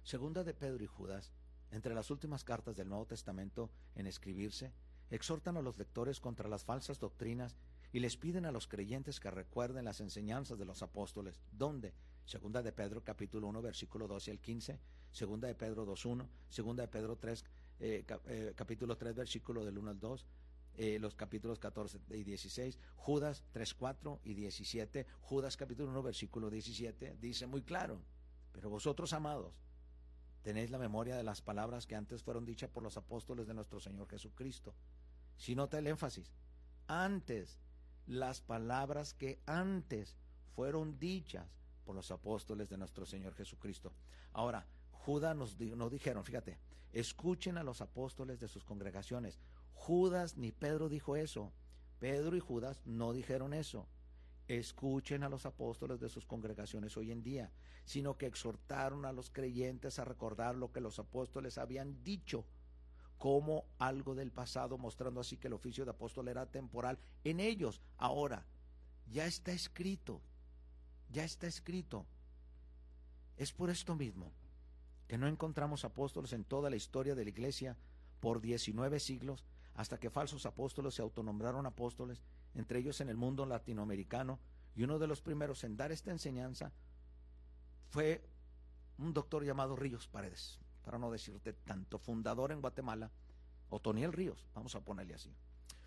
[0.03, 1.33] Segunda de Pedro y Judas,
[1.71, 4.73] entre las últimas cartas del Nuevo Testamento en escribirse,
[5.09, 7.57] exhortan a los lectores contra las falsas doctrinas
[7.93, 11.41] y les piden a los creyentes que recuerden las enseñanzas de los apóstoles.
[11.53, 11.95] ¿Dónde?
[12.27, 14.81] Segunda de Pedro capítulo 1 versículo 12 al 15,
[15.13, 17.45] Segunda de Pedro 2.1, Segunda de Pedro 3
[17.79, 20.27] eh, eh, capítulo 3 versículo del 1 al 2,
[20.75, 26.51] eh, los capítulos 14 y 16, Judas 3, 4 y 17, Judas capítulo 1, versículo
[26.51, 28.03] 17, dice muy claro,
[28.51, 29.55] pero vosotros amados,
[30.43, 33.79] tenéis la memoria de las palabras que antes fueron dichas por los apóstoles de nuestro
[33.79, 34.75] Señor Jesucristo.
[35.37, 36.33] Si nota el énfasis,
[36.89, 37.61] antes,
[38.07, 40.17] las palabras que antes
[40.55, 41.57] fueron dichas
[41.87, 43.93] por los apóstoles de nuestro Señor Jesucristo.
[44.33, 46.59] Ahora, Judas nos, dijeron, fíjate,
[46.93, 49.39] escuchen a los apóstoles de sus congregaciones,
[49.73, 51.53] Judas ni Pedro dijo eso.
[52.01, 53.87] Pedro y Judas no dijeron eso.
[54.49, 57.53] Escuchen a los apóstoles de sus congregaciones hoy en día,
[57.85, 62.45] sino que exhortaron a los creyentes a recordar lo que los apóstoles habían dicho
[63.17, 67.81] como algo del pasado, mostrando así que el oficio de apóstol era temporal en ellos.
[67.97, 68.47] Ahora,
[69.07, 70.21] ya está escrito,
[71.11, 72.07] ya está escrito.
[73.37, 74.33] Es por esto mismo
[75.09, 77.77] que no encontramos apóstoles en toda la historia de la iglesia
[78.21, 79.45] por 19 siglos
[79.75, 82.23] hasta que falsos apóstoles se autonombraron apóstoles,
[82.55, 84.41] entre ellos en el mundo latinoamericano,
[84.75, 86.73] y uno de los primeros en dar esta enseñanza
[87.91, 88.27] fue
[88.99, 93.11] un doctor llamado Ríos Paredes, para no decirte tanto, fundador en Guatemala,
[93.69, 95.35] Otoniel Ríos, vamos a ponerle así,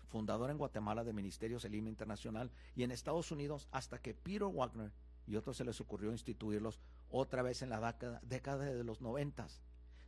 [0.06, 4.92] fundador en Guatemala de Ministerios Elima Internacional y en Estados Unidos hasta que Peter Wagner
[5.30, 9.62] y otros se les ocurrió instituirlos otra vez en la década, de los noventas,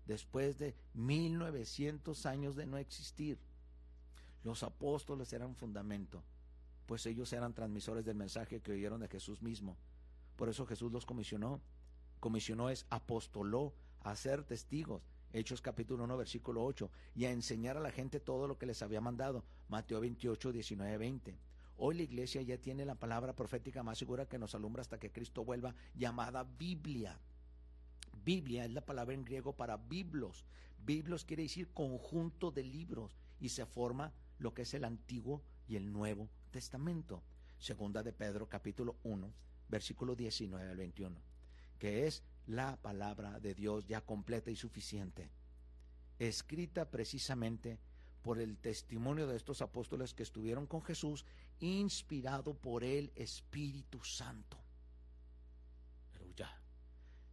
[0.05, 3.39] después de 1900 años de no existir.
[4.43, 6.25] Los apóstoles eran fundamento,
[6.87, 9.77] pues ellos eran transmisores del mensaje que oyeron de Jesús mismo.
[10.35, 11.61] Por eso Jesús los comisionó
[12.18, 15.03] comisionó es apostoló a ser testigos.
[15.33, 18.83] Hechos capítulo 1, versículo 8, y a enseñar a la gente todo lo que les
[18.83, 19.45] había mandado.
[19.68, 21.39] Mateo 28, 19, 20.
[21.85, 25.11] Hoy la iglesia ya tiene la palabra profética más segura que nos alumbra hasta que
[25.11, 27.18] Cristo vuelva, llamada Biblia.
[28.24, 30.45] Biblia es la palabra en griego para biblos.
[30.78, 35.74] Biblos quiere decir conjunto de libros y se forma lo que es el Antiguo y
[35.74, 37.24] el Nuevo Testamento.
[37.59, 39.35] Segunda de Pedro capítulo 1,
[39.68, 41.20] versículo 19 al 21,
[41.80, 45.33] que es la palabra de Dios ya completa y suficiente,
[46.20, 47.80] escrita precisamente
[48.22, 51.26] por el testimonio de estos apóstoles que estuvieron con Jesús,
[51.62, 54.58] inspirado por el Espíritu Santo.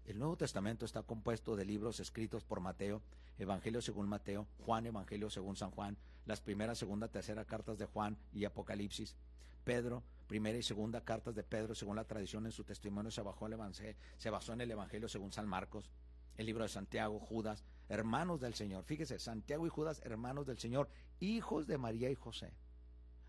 [0.05, 3.03] El Nuevo Testamento está compuesto de libros escritos por Mateo,
[3.37, 8.17] Evangelio según Mateo, Juan, Evangelio según San Juan, las primeras, segunda, tercera cartas de Juan
[8.33, 9.15] y Apocalipsis,
[9.63, 14.29] Pedro, primera y segunda cartas de Pedro, según la tradición en su testimonio, se, se
[14.31, 15.91] basó en el Evangelio según San Marcos,
[16.37, 18.85] el libro de Santiago, Judas, hermanos del Señor.
[18.85, 22.51] Fíjese, Santiago y Judas, hermanos del Señor, hijos de María y José.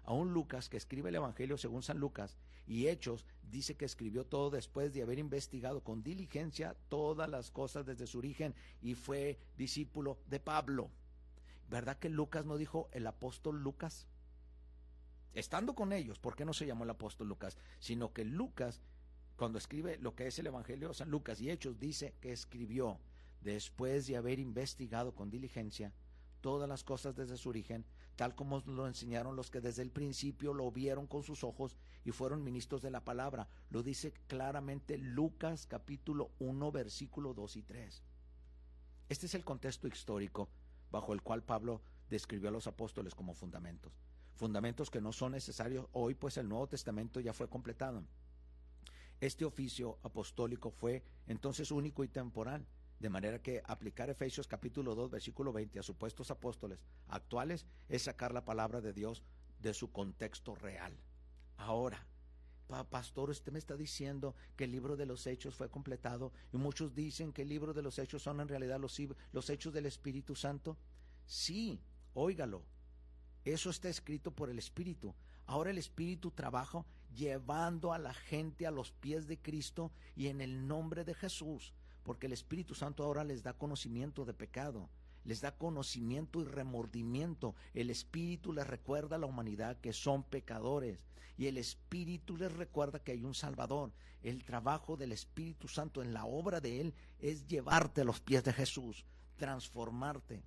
[0.05, 2.37] Aún Lucas, que escribe el Evangelio según San Lucas,
[2.67, 7.85] y Hechos, dice que escribió todo después de haber investigado con diligencia todas las cosas
[7.85, 10.91] desde su origen y fue discípulo de Pablo.
[11.69, 14.07] ¿Verdad que Lucas no dijo el apóstol Lucas?
[15.35, 17.57] Estando con ellos, ¿por qué no se llamó el apóstol Lucas?
[17.79, 18.83] Sino que Lucas,
[19.37, 22.99] cuando escribe lo que es el Evangelio San Lucas y Hechos, dice que escribió
[23.41, 25.93] después de haber investigado con diligencia
[26.41, 27.85] todas las cosas desde su origen,
[28.21, 32.11] tal como lo enseñaron los que desde el principio lo vieron con sus ojos y
[32.11, 33.49] fueron ministros de la palabra.
[33.71, 38.03] Lo dice claramente Lucas capítulo 1 versículo 2 y 3.
[39.09, 40.51] Este es el contexto histórico
[40.91, 43.99] bajo el cual Pablo describió a los apóstoles como fundamentos
[44.35, 48.05] fundamentos que no son necesarios hoy, pues el Nuevo Testamento ya fue completado.
[49.23, 52.67] Este oficio apostólico fue entonces único y temporal,
[53.01, 58.33] de manera que aplicar Efesios capítulo 2, versículo 20 a supuestos apóstoles actuales es sacar
[58.33, 59.25] la palabra de Dios
[59.59, 60.95] de su contexto real.
[61.57, 62.07] Ahora,
[62.91, 66.95] pastor, usted me está diciendo que el libro de los hechos fue completado y muchos
[66.95, 69.01] dicen que el libro de los hechos son en realidad los,
[69.33, 70.77] los hechos del Espíritu Santo.
[71.25, 71.81] Sí,
[72.13, 72.63] óigalo,
[73.45, 75.15] eso está escrito por el Espíritu.
[75.47, 76.85] Ahora el Espíritu trabaja
[77.15, 81.73] llevando a la gente a los pies de Cristo y en el nombre de Jesús,
[82.11, 84.91] porque el Espíritu Santo ahora les da conocimiento de pecado,
[85.23, 87.55] les da conocimiento y remordimiento.
[87.73, 90.99] El Espíritu les recuerda a la humanidad que son pecadores
[91.39, 93.93] y el Espíritu les recuerda que hay un Salvador.
[94.25, 98.43] El trabajo del Espíritu Santo en la obra de Él es llevarte a los pies
[98.43, 99.05] de Jesús,
[99.37, 100.43] transformarte.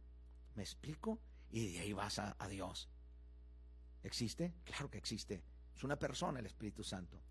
[0.56, 1.18] ¿Me explico?
[1.50, 2.90] y de ahí vas a, Dios.
[4.04, 4.54] ¿Existe?
[4.66, 5.42] Claro que existe.
[5.74, 7.22] Es una persona el Espíritu Santo.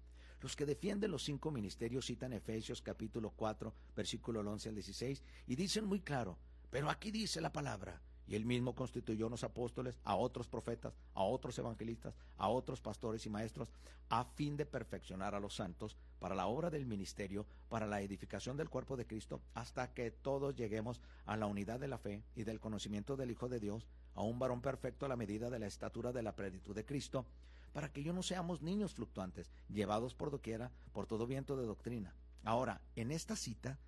[0.43, 5.55] Los que defienden los cinco ministerios citan Efesios capítulo 4, versículo 11 al 16 y
[5.55, 6.37] dicen muy claro,
[6.69, 11.23] pero aquí dice la palabra, y él mismo constituyó unos apóstoles, a otros profetas, a
[11.23, 13.69] otros evangelistas, a otros pastores y maestros,
[14.09, 18.57] a fin de perfeccionar a los santos para la obra del ministerio, para la edificación
[18.57, 22.43] del cuerpo de Cristo, hasta que todos lleguemos a la unidad de la fe y
[22.43, 23.87] del conocimiento del Hijo de Dios,
[24.17, 27.27] a un varón perfecto a la medida de la estatura de la plenitud de Cristo,
[27.73, 32.15] para que yo no seamos niños fluctuantes, llevados por doquiera por todo viento de doctrina.
[32.45, 33.79] Ahora, en esta cita,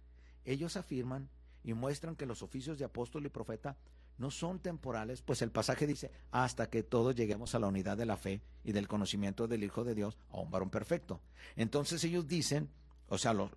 [0.45, 1.29] ellos afirman
[1.63, 3.77] y muestran que los oficios de apóstol y profeta
[4.19, 8.07] no son temporales, pues el pasaje dice, hasta que todos lleguemos a la unidad de
[8.07, 11.21] la fe y del conocimiento del Hijo de Dios, a un varón perfecto.
[11.57, 12.71] Entonces ellos dicen,
[13.09, 13.51] o sea, lo,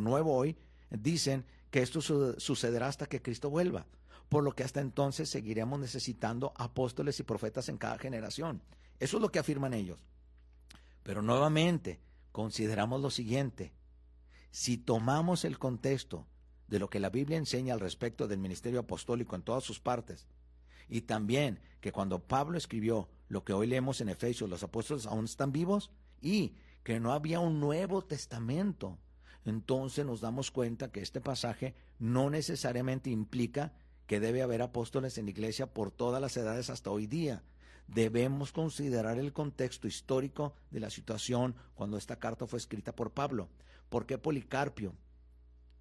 [0.00, 0.56] nuevo hoy,
[0.90, 3.86] dicen que esto sucederá hasta que Cristo vuelva,
[4.28, 8.62] por lo que hasta entonces seguiremos necesitando apóstoles y profetas en cada generación.
[9.00, 9.98] Eso es lo que afirman ellos.
[11.02, 12.00] Pero nuevamente,
[12.32, 13.72] consideramos lo siguiente,
[14.50, 16.26] si tomamos el contexto
[16.68, 20.26] de lo que la Biblia enseña al respecto del ministerio apostólico en todas sus partes.
[20.88, 25.24] Y también que cuando Pablo escribió lo que hoy leemos en Efesios, los apóstoles aún
[25.24, 25.90] están vivos
[26.20, 28.98] y que no había un Nuevo Testamento.
[29.44, 33.72] Entonces nos damos cuenta que este pasaje no necesariamente implica
[34.06, 37.42] que debe haber apóstoles en la iglesia por todas las edades hasta hoy día.
[37.86, 43.48] Debemos considerar el contexto histórico de la situación cuando esta carta fue escrita por Pablo.
[43.88, 44.94] ¿Por qué Policarpio?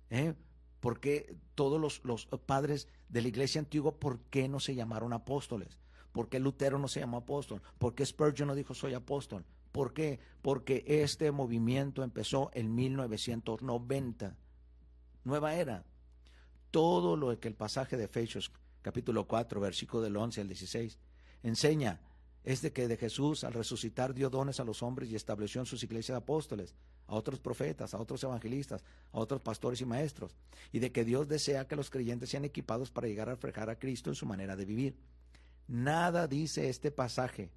[0.10, 0.34] ¿Eh?
[0.80, 5.80] ¿Por qué todos los, padres de la iglesia antigua, por qué no se llamaron apóstoles?
[6.12, 7.62] ¿Por qué Lutero no se llamó apóstol?
[7.80, 9.46] ¿Por qué Spurgeon no dijo soy apóstol?
[9.72, 10.20] ¿Por qué?
[10.42, 14.36] Porque este movimiento empezó en 1990.
[15.24, 15.86] Nueva era.
[16.70, 18.52] Todo lo que el pasaje de Efesios
[18.82, 21.00] capítulo 4, versículo del 11 al 16
[21.44, 22.00] enseña
[22.44, 25.66] es de que de Jesús al resucitar dio dones a los hombres y estableció en
[25.66, 26.76] sus iglesias apóstoles,
[27.08, 30.36] a otros profetas, a otros evangelistas, a otros pastores y maestros,
[30.72, 33.80] y de que Dios desea que los creyentes sean equipados para llegar a reflejar a
[33.80, 34.98] Cristo en su manera de vivir.
[35.68, 37.50] Nada dice este pasaje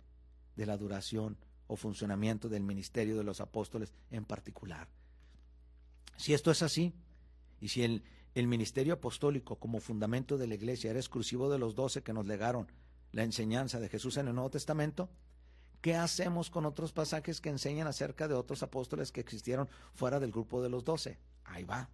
[0.54, 4.88] de la duración o funcionamiento del ministerio de los apóstoles en particular.
[6.16, 6.94] Si esto es así,
[7.60, 11.74] y si el, el ministerio apostólico como fundamento de la iglesia era exclusivo de los
[11.74, 12.70] doce que nos legaron
[13.12, 15.08] la enseñanza de Jesús en el Nuevo Testamento,
[15.80, 20.32] ¿qué hacemos con otros pasajes que enseñan acerca de otros apóstoles que existieron fuera del
[20.32, 21.18] grupo de los doce?
[21.44, 21.88] Ahí va.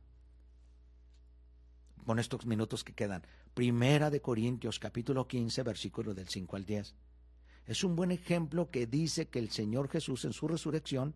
[2.04, 3.22] Con estos minutos que quedan.
[3.54, 6.94] Primera de Corintios, capítulo 15, versículo del 5 al 10.
[7.66, 11.14] Es un buen ejemplo que dice que el Señor Jesús en su resurrección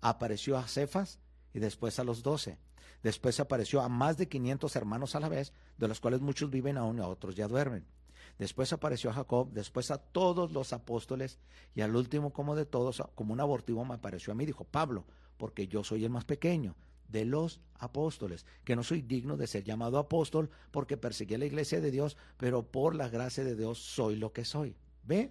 [0.00, 1.18] apareció a Cefas
[1.52, 2.58] y después a los doce.
[3.02, 6.78] Después apareció a más de 500 hermanos a la vez, de los cuales muchos viven
[6.78, 7.84] aún y otros ya duermen.
[8.38, 11.38] Después apareció a Jacob, después a todos los apóstoles
[11.74, 15.04] y al último como de todos, como un abortivo me apareció a mí, dijo Pablo,
[15.36, 16.74] porque yo soy el más pequeño
[17.08, 21.44] de los apóstoles, que no soy digno de ser llamado apóstol porque perseguí a la
[21.44, 24.76] iglesia de Dios, pero por la gracia de Dios soy lo que soy.
[25.04, 25.30] ¿Ve?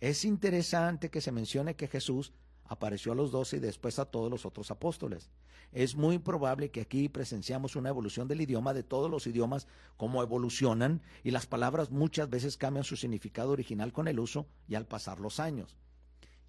[0.00, 2.32] Es interesante que se mencione que Jesús
[2.68, 5.30] apareció a los doce y después a todos los otros apóstoles.
[5.72, 10.22] Es muy probable que aquí presenciamos una evolución del idioma, de todos los idiomas, cómo
[10.22, 14.86] evolucionan, y las palabras muchas veces cambian su significado original con el uso y al
[14.86, 15.76] pasar los años.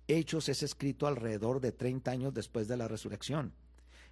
[0.08, 3.54] Hechos es escrito alrededor de 30 años después de la resurrección.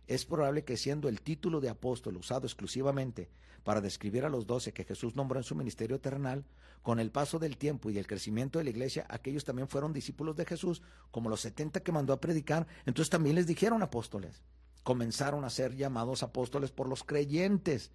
[0.07, 3.29] Es probable que siendo el título de apóstol usado exclusivamente
[3.63, 6.45] para describir a los doce que Jesús nombró en su ministerio terrenal,
[6.83, 10.35] con el paso del tiempo y del crecimiento de la iglesia, aquellos también fueron discípulos
[10.35, 14.43] de Jesús, como los setenta que mandó a predicar, entonces también les dijeron apóstoles.
[14.83, 17.89] Comenzaron a ser llamados apóstoles por los creyentes,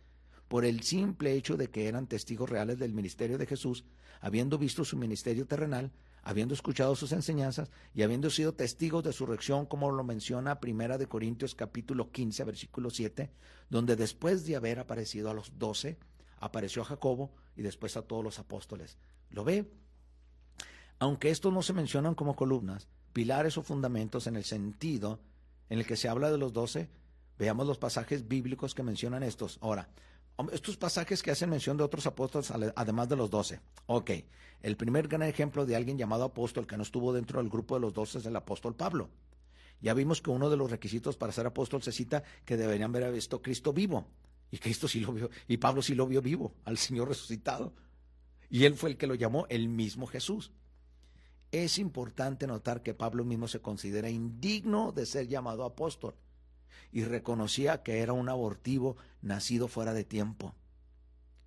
[0.49, 3.85] por el simple hecho de que eran testigos reales del ministerio de Jesús,
[4.21, 5.93] habiendo visto su ministerio terrenal,
[6.23, 10.99] habiendo escuchado sus enseñanzas y habiendo sido testigos de su reacción, como lo menciona Primera
[10.99, 13.31] de Corintios capítulo 15, versículo 7,
[13.69, 15.99] donde después de haber aparecido a los doce,
[16.39, 18.99] apareció a Jacobo y después a todos los apóstoles.
[19.31, 19.71] ¿Lo ve?
[20.99, 25.21] Aunque estos no se mencionan como columnas, pilares o fundamentos en el sentido
[25.69, 26.91] en el que se habla de los doce,
[27.39, 29.59] veamos los pasajes bíblicos que mencionan estos.
[29.63, 29.89] Ahora,
[30.53, 33.61] estos pasajes que hacen mención de otros apóstoles, además de los doce.
[33.87, 34.11] Ok,
[34.63, 37.81] el primer gran ejemplo de alguien llamado apóstol que no estuvo dentro del grupo de
[37.81, 39.11] los doce es el apóstol Pablo.
[39.81, 43.13] Ya vimos que uno de los requisitos para ser apóstol se cita que deberían haber
[43.13, 44.07] visto Cristo vivo.
[44.51, 47.73] Y Cristo sí lo vio, y Pablo sí lo vio vivo, al Señor resucitado.
[48.51, 50.53] Y él fue el que lo llamó el mismo Jesús.
[51.53, 56.15] Es importante notar que Pablo mismo se considera indigno de ser llamado apóstol
[56.93, 60.55] y reconocía que era un abortivo nacido fuera de tiempo.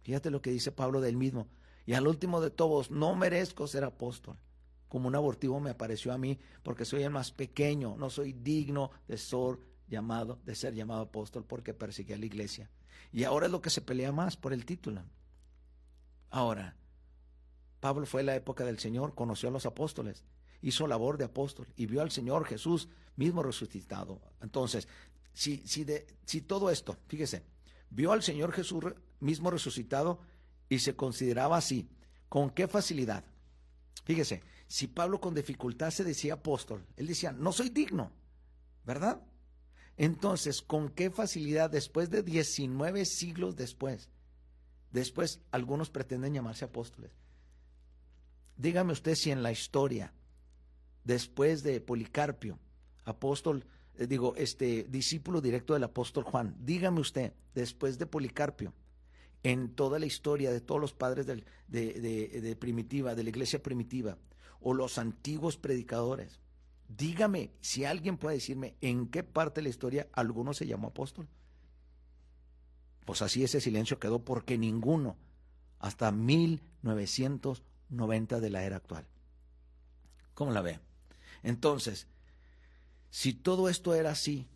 [0.04, 1.48] Fíjate lo que dice Pablo del mismo.
[1.86, 4.38] Y al último de todos, no merezco ser apóstol.
[4.88, 8.92] Como un abortivo me apareció a mí porque soy el más pequeño, no soy digno
[9.08, 9.58] de ser
[9.88, 12.70] llamado, de ser llamado apóstol porque perseguí a la iglesia.
[13.12, 15.02] Y ahora es lo que se pelea más por el título.
[16.30, 16.76] Ahora,
[17.80, 20.24] Pablo fue en la época del Señor, conoció a los apóstoles,
[20.62, 24.22] hizo labor de apóstol y vio al Señor Jesús mismo resucitado.
[24.42, 24.88] Entonces,
[25.34, 27.44] si, si, de, si todo esto, fíjese,
[27.90, 28.84] vio al Señor Jesús
[29.20, 30.20] mismo resucitado
[30.70, 31.90] y se consideraba así,
[32.30, 33.24] ¿con qué facilidad?
[34.06, 38.12] Fíjese, si Pablo con dificultad se decía apóstol, él decía, no soy digno,
[38.86, 39.22] ¿verdad?
[39.98, 44.10] Entonces, ¿con qué facilidad después de 19 siglos después?
[44.92, 47.12] Después algunos pretenden llamarse apóstoles.
[48.58, 50.14] Dígame usted si en la historia,
[51.04, 52.60] después de Policarpio,
[53.04, 53.66] apóstol,
[53.98, 58.74] digo, este discípulo directo del apóstol Juan, dígame usted, después de Policarpio,
[59.44, 64.18] en toda la historia de todos los padres de, de primitiva, de la iglesia primitiva,
[64.62, 66.40] o los antiguos predicadores,
[66.98, 71.28] Dígame si alguien puede decirme en qué parte de la historia alguno se llamó apóstol.
[73.06, 75.18] Pues así ese silencio quedó porque ninguno,
[75.80, 79.06] hasta 1990 de la era actual.
[80.34, 80.80] ¿Cómo la ve?
[81.42, 82.08] Entonces,
[83.14, 84.50] si todo esto era así,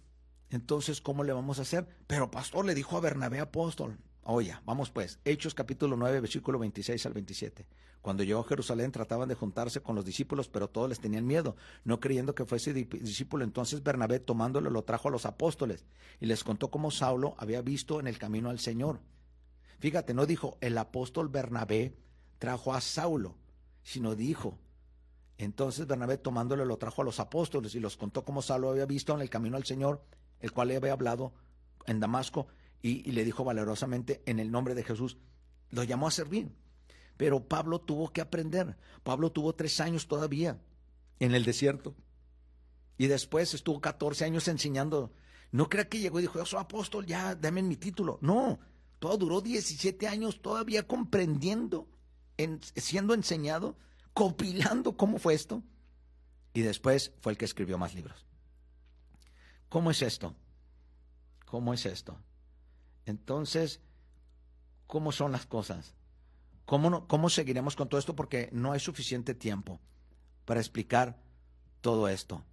[0.49, 1.87] entonces, ¿cómo le vamos a hacer?
[2.07, 3.99] Pero pastor le dijo a Bernabé apóstol.
[4.23, 7.67] Oye, vamos pues, Hechos capítulo 9, versículo 26 al 27.
[8.01, 11.55] Cuando llegó a Jerusalén trataban de juntarse con los discípulos, pero todos les tenían miedo,
[11.83, 13.43] no creyendo que fuese discípulo.
[13.43, 15.85] Entonces Bernabé, tomándolo, lo trajo a los apóstoles
[16.19, 19.01] y les contó cómo Saulo había visto en el camino al Señor.
[19.77, 21.95] Fíjate, no dijo el apóstol Bernabé
[22.39, 23.35] trajo a Saulo,
[23.83, 24.57] sino dijo,
[25.37, 29.13] entonces Bernabé tomándolo lo trajo a los apóstoles y los contó cómo Saulo había visto
[29.13, 30.03] en el camino al Señor,
[30.39, 31.33] el cual le había hablado
[31.85, 32.47] en Damasco,
[32.81, 35.17] y, y le dijo valerosamente en el nombre de Jesús,
[35.71, 36.51] lo llamó a servir.
[37.17, 38.77] Pero Pablo tuvo que aprender.
[39.03, 40.59] Pablo tuvo tres años todavía
[41.19, 41.95] en el desierto.
[42.97, 45.11] Y después estuvo 14 años enseñando.
[45.51, 48.19] No crea que llegó y dijo, yo soy apóstol, ya, dame mi título.
[48.21, 48.59] No,
[48.99, 51.87] todo duró 17 años todavía comprendiendo,
[52.75, 53.77] siendo enseñado,
[54.17, 55.61] compilando cómo fue esto.
[56.51, 58.25] Y después fue el que escribió más libros.
[59.69, 60.33] ¿Cómo es esto?
[61.45, 62.17] ¿Cómo es esto?
[63.05, 63.79] Entonces,
[64.87, 65.93] ¿cómo son las cosas?
[66.65, 68.15] ¿Cómo, ¿Cómo seguiremos con todo esto?
[68.15, 69.79] Porque no hay suficiente tiempo
[70.45, 71.21] para explicar
[71.81, 72.43] todo esto.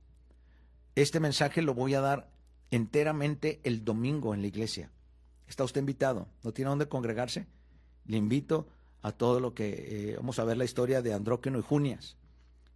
[0.95, 2.31] Este mensaje lo voy a dar
[2.71, 4.91] enteramente el domingo en la iglesia.
[5.47, 6.29] Está usted invitado.
[6.43, 7.47] ¿No tiene dónde congregarse?
[8.05, 8.69] Le invito
[9.05, 10.13] a todo lo que...
[10.13, 12.17] Eh, vamos a ver la historia de Andróqueno y Junias.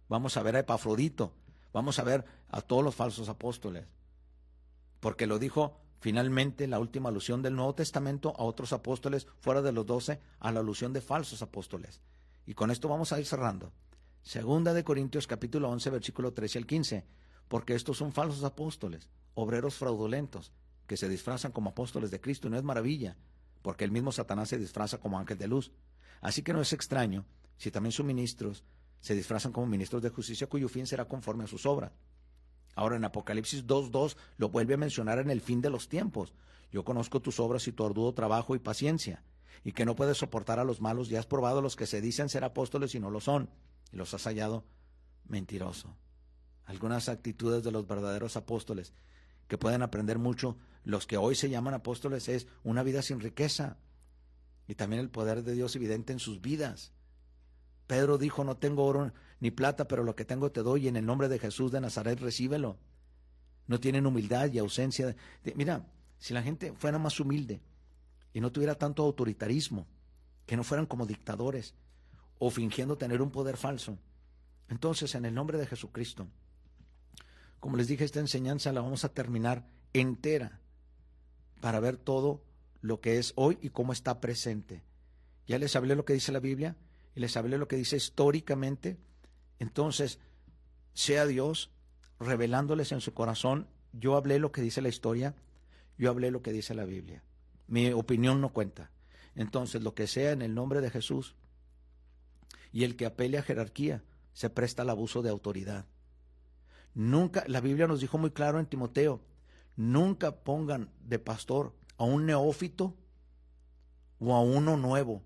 [0.07, 1.33] Vamos a ver a Epafrodito.
[1.73, 3.87] Vamos a ver a todos los falsos apóstoles.
[4.99, 9.71] Porque lo dijo finalmente la última alusión del Nuevo Testamento a otros apóstoles fuera de
[9.71, 11.99] los doce, a la alusión de falsos apóstoles.
[12.45, 13.73] Y con esto vamos a ir cerrando.
[14.21, 17.05] Segunda de Corintios capítulo 11 versículo 13 al 15.
[17.47, 20.51] Porque estos son falsos apóstoles, obreros fraudulentos,
[20.85, 22.47] que se disfrazan como apóstoles de Cristo.
[22.47, 23.17] Y no es maravilla,
[23.63, 25.71] porque el mismo Satanás se disfraza como ángel de luz.
[26.21, 27.25] Así que no es extraño
[27.57, 28.63] si también sus ministros
[28.99, 31.91] se disfrazan como ministros de justicia cuyo fin será conforme a sus obras.
[32.75, 36.33] Ahora en Apocalipsis 2.2 lo vuelve a mencionar en el fin de los tiempos.
[36.71, 39.23] Yo conozco tus obras y tu arduo trabajo y paciencia,
[39.63, 42.01] y que no puedes soportar a los malos y has probado a los que se
[42.01, 43.49] dicen ser apóstoles y no lo son,
[43.91, 44.65] y los has hallado
[45.27, 45.97] mentiroso.
[46.65, 48.93] Algunas actitudes de los verdaderos apóstoles
[49.47, 53.77] que pueden aprender mucho los que hoy se llaman apóstoles es una vida sin riqueza
[54.69, 56.93] y también el poder de Dios evidente en sus vidas.
[57.87, 60.95] Pedro dijo, no tengo oro ni plata, pero lo que tengo te doy y en
[60.95, 62.77] el nombre de Jesús de Nazaret recíbelo.
[63.65, 65.15] No tienen humildad y ausencia.
[65.43, 65.87] De, mira,
[66.19, 67.61] si la gente fuera más humilde
[68.31, 69.87] y no tuviera tanto autoritarismo,
[70.45, 71.73] que no fueran como dictadores
[72.37, 73.97] o fingiendo tener un poder falso,
[74.67, 76.27] entonces en el nombre de Jesucristo,
[77.59, 80.61] como les dije, esta enseñanza la vamos a terminar entera
[81.59, 82.43] para ver todo
[82.81, 84.83] lo que es hoy y cómo está presente.
[85.47, 86.75] Ya les hablé lo que dice la Biblia
[87.15, 88.97] y les hablé lo que dice históricamente.
[89.59, 90.19] Entonces,
[90.93, 91.71] sea Dios
[92.19, 95.35] revelándoles en su corazón, yo hablé lo que dice la historia,
[95.97, 97.23] yo hablé lo que dice la Biblia.
[97.67, 98.91] Mi opinión no cuenta.
[99.35, 101.35] Entonces, lo que sea en el nombre de Jesús
[102.71, 104.03] y el que apele a jerarquía
[104.33, 105.85] se presta al abuso de autoridad.
[106.93, 109.21] Nunca, la Biblia nos dijo muy claro en Timoteo,
[109.75, 112.95] nunca pongan de pastor a un neófito
[114.19, 115.21] o a uno nuevo,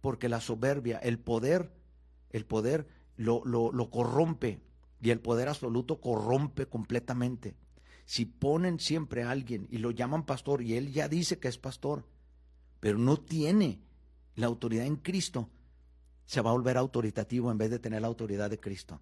[0.00, 1.72] porque la soberbia, el poder,
[2.30, 4.60] el poder lo, lo, corrompe
[5.00, 7.54] y el poder absoluto corrompe completamente.
[8.04, 11.56] Si ponen siempre a alguien y lo llaman pastor y él ya dice que es
[11.56, 12.04] pastor,
[12.80, 13.80] pero no tiene
[14.34, 15.50] la autoridad en Cristo,
[16.24, 19.00] se va a volver autoritativo en vez de tener la autoridad de Cristo.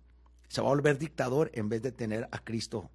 [0.48, 2.90] Se va a volver dictador en vez de tener a Cristo.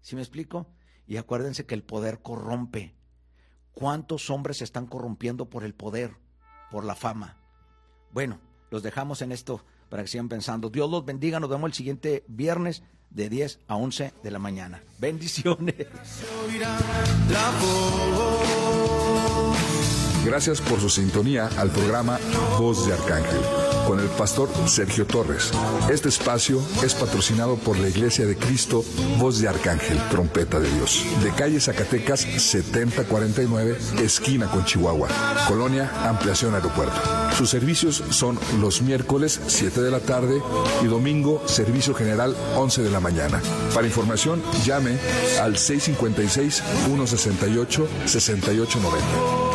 [0.00, 0.66] ¿Sí me explico?
[1.06, 2.94] Y acuérdense que el poder corrompe.
[3.74, 6.16] ¿Cuántos hombres se están corrompiendo por el poder,
[6.70, 7.36] por la fama?
[8.12, 8.38] Bueno,
[8.70, 10.70] los dejamos en esto para que sigan pensando.
[10.70, 11.40] Dios los bendiga.
[11.40, 14.82] Nos vemos el siguiente viernes de 10 a 11 de la mañana.
[14.98, 15.74] Bendiciones.
[20.24, 22.18] Gracias por su sintonía al programa
[22.58, 25.52] Voz de Arcángel con el pastor Sergio Torres.
[25.90, 28.84] Este espacio es patrocinado por la Iglesia de Cristo
[29.18, 35.08] Voz de Arcángel, Trompeta de Dios, de calle Zacatecas 7049, esquina con Chihuahua,
[35.48, 37.00] Colonia Ampliación Aeropuerto.
[37.36, 40.42] Sus servicios son los miércoles 7 de la tarde
[40.82, 43.40] y domingo servicio general 11 de la mañana.
[43.74, 44.98] Para información llame
[45.40, 49.51] al 656 168 6890.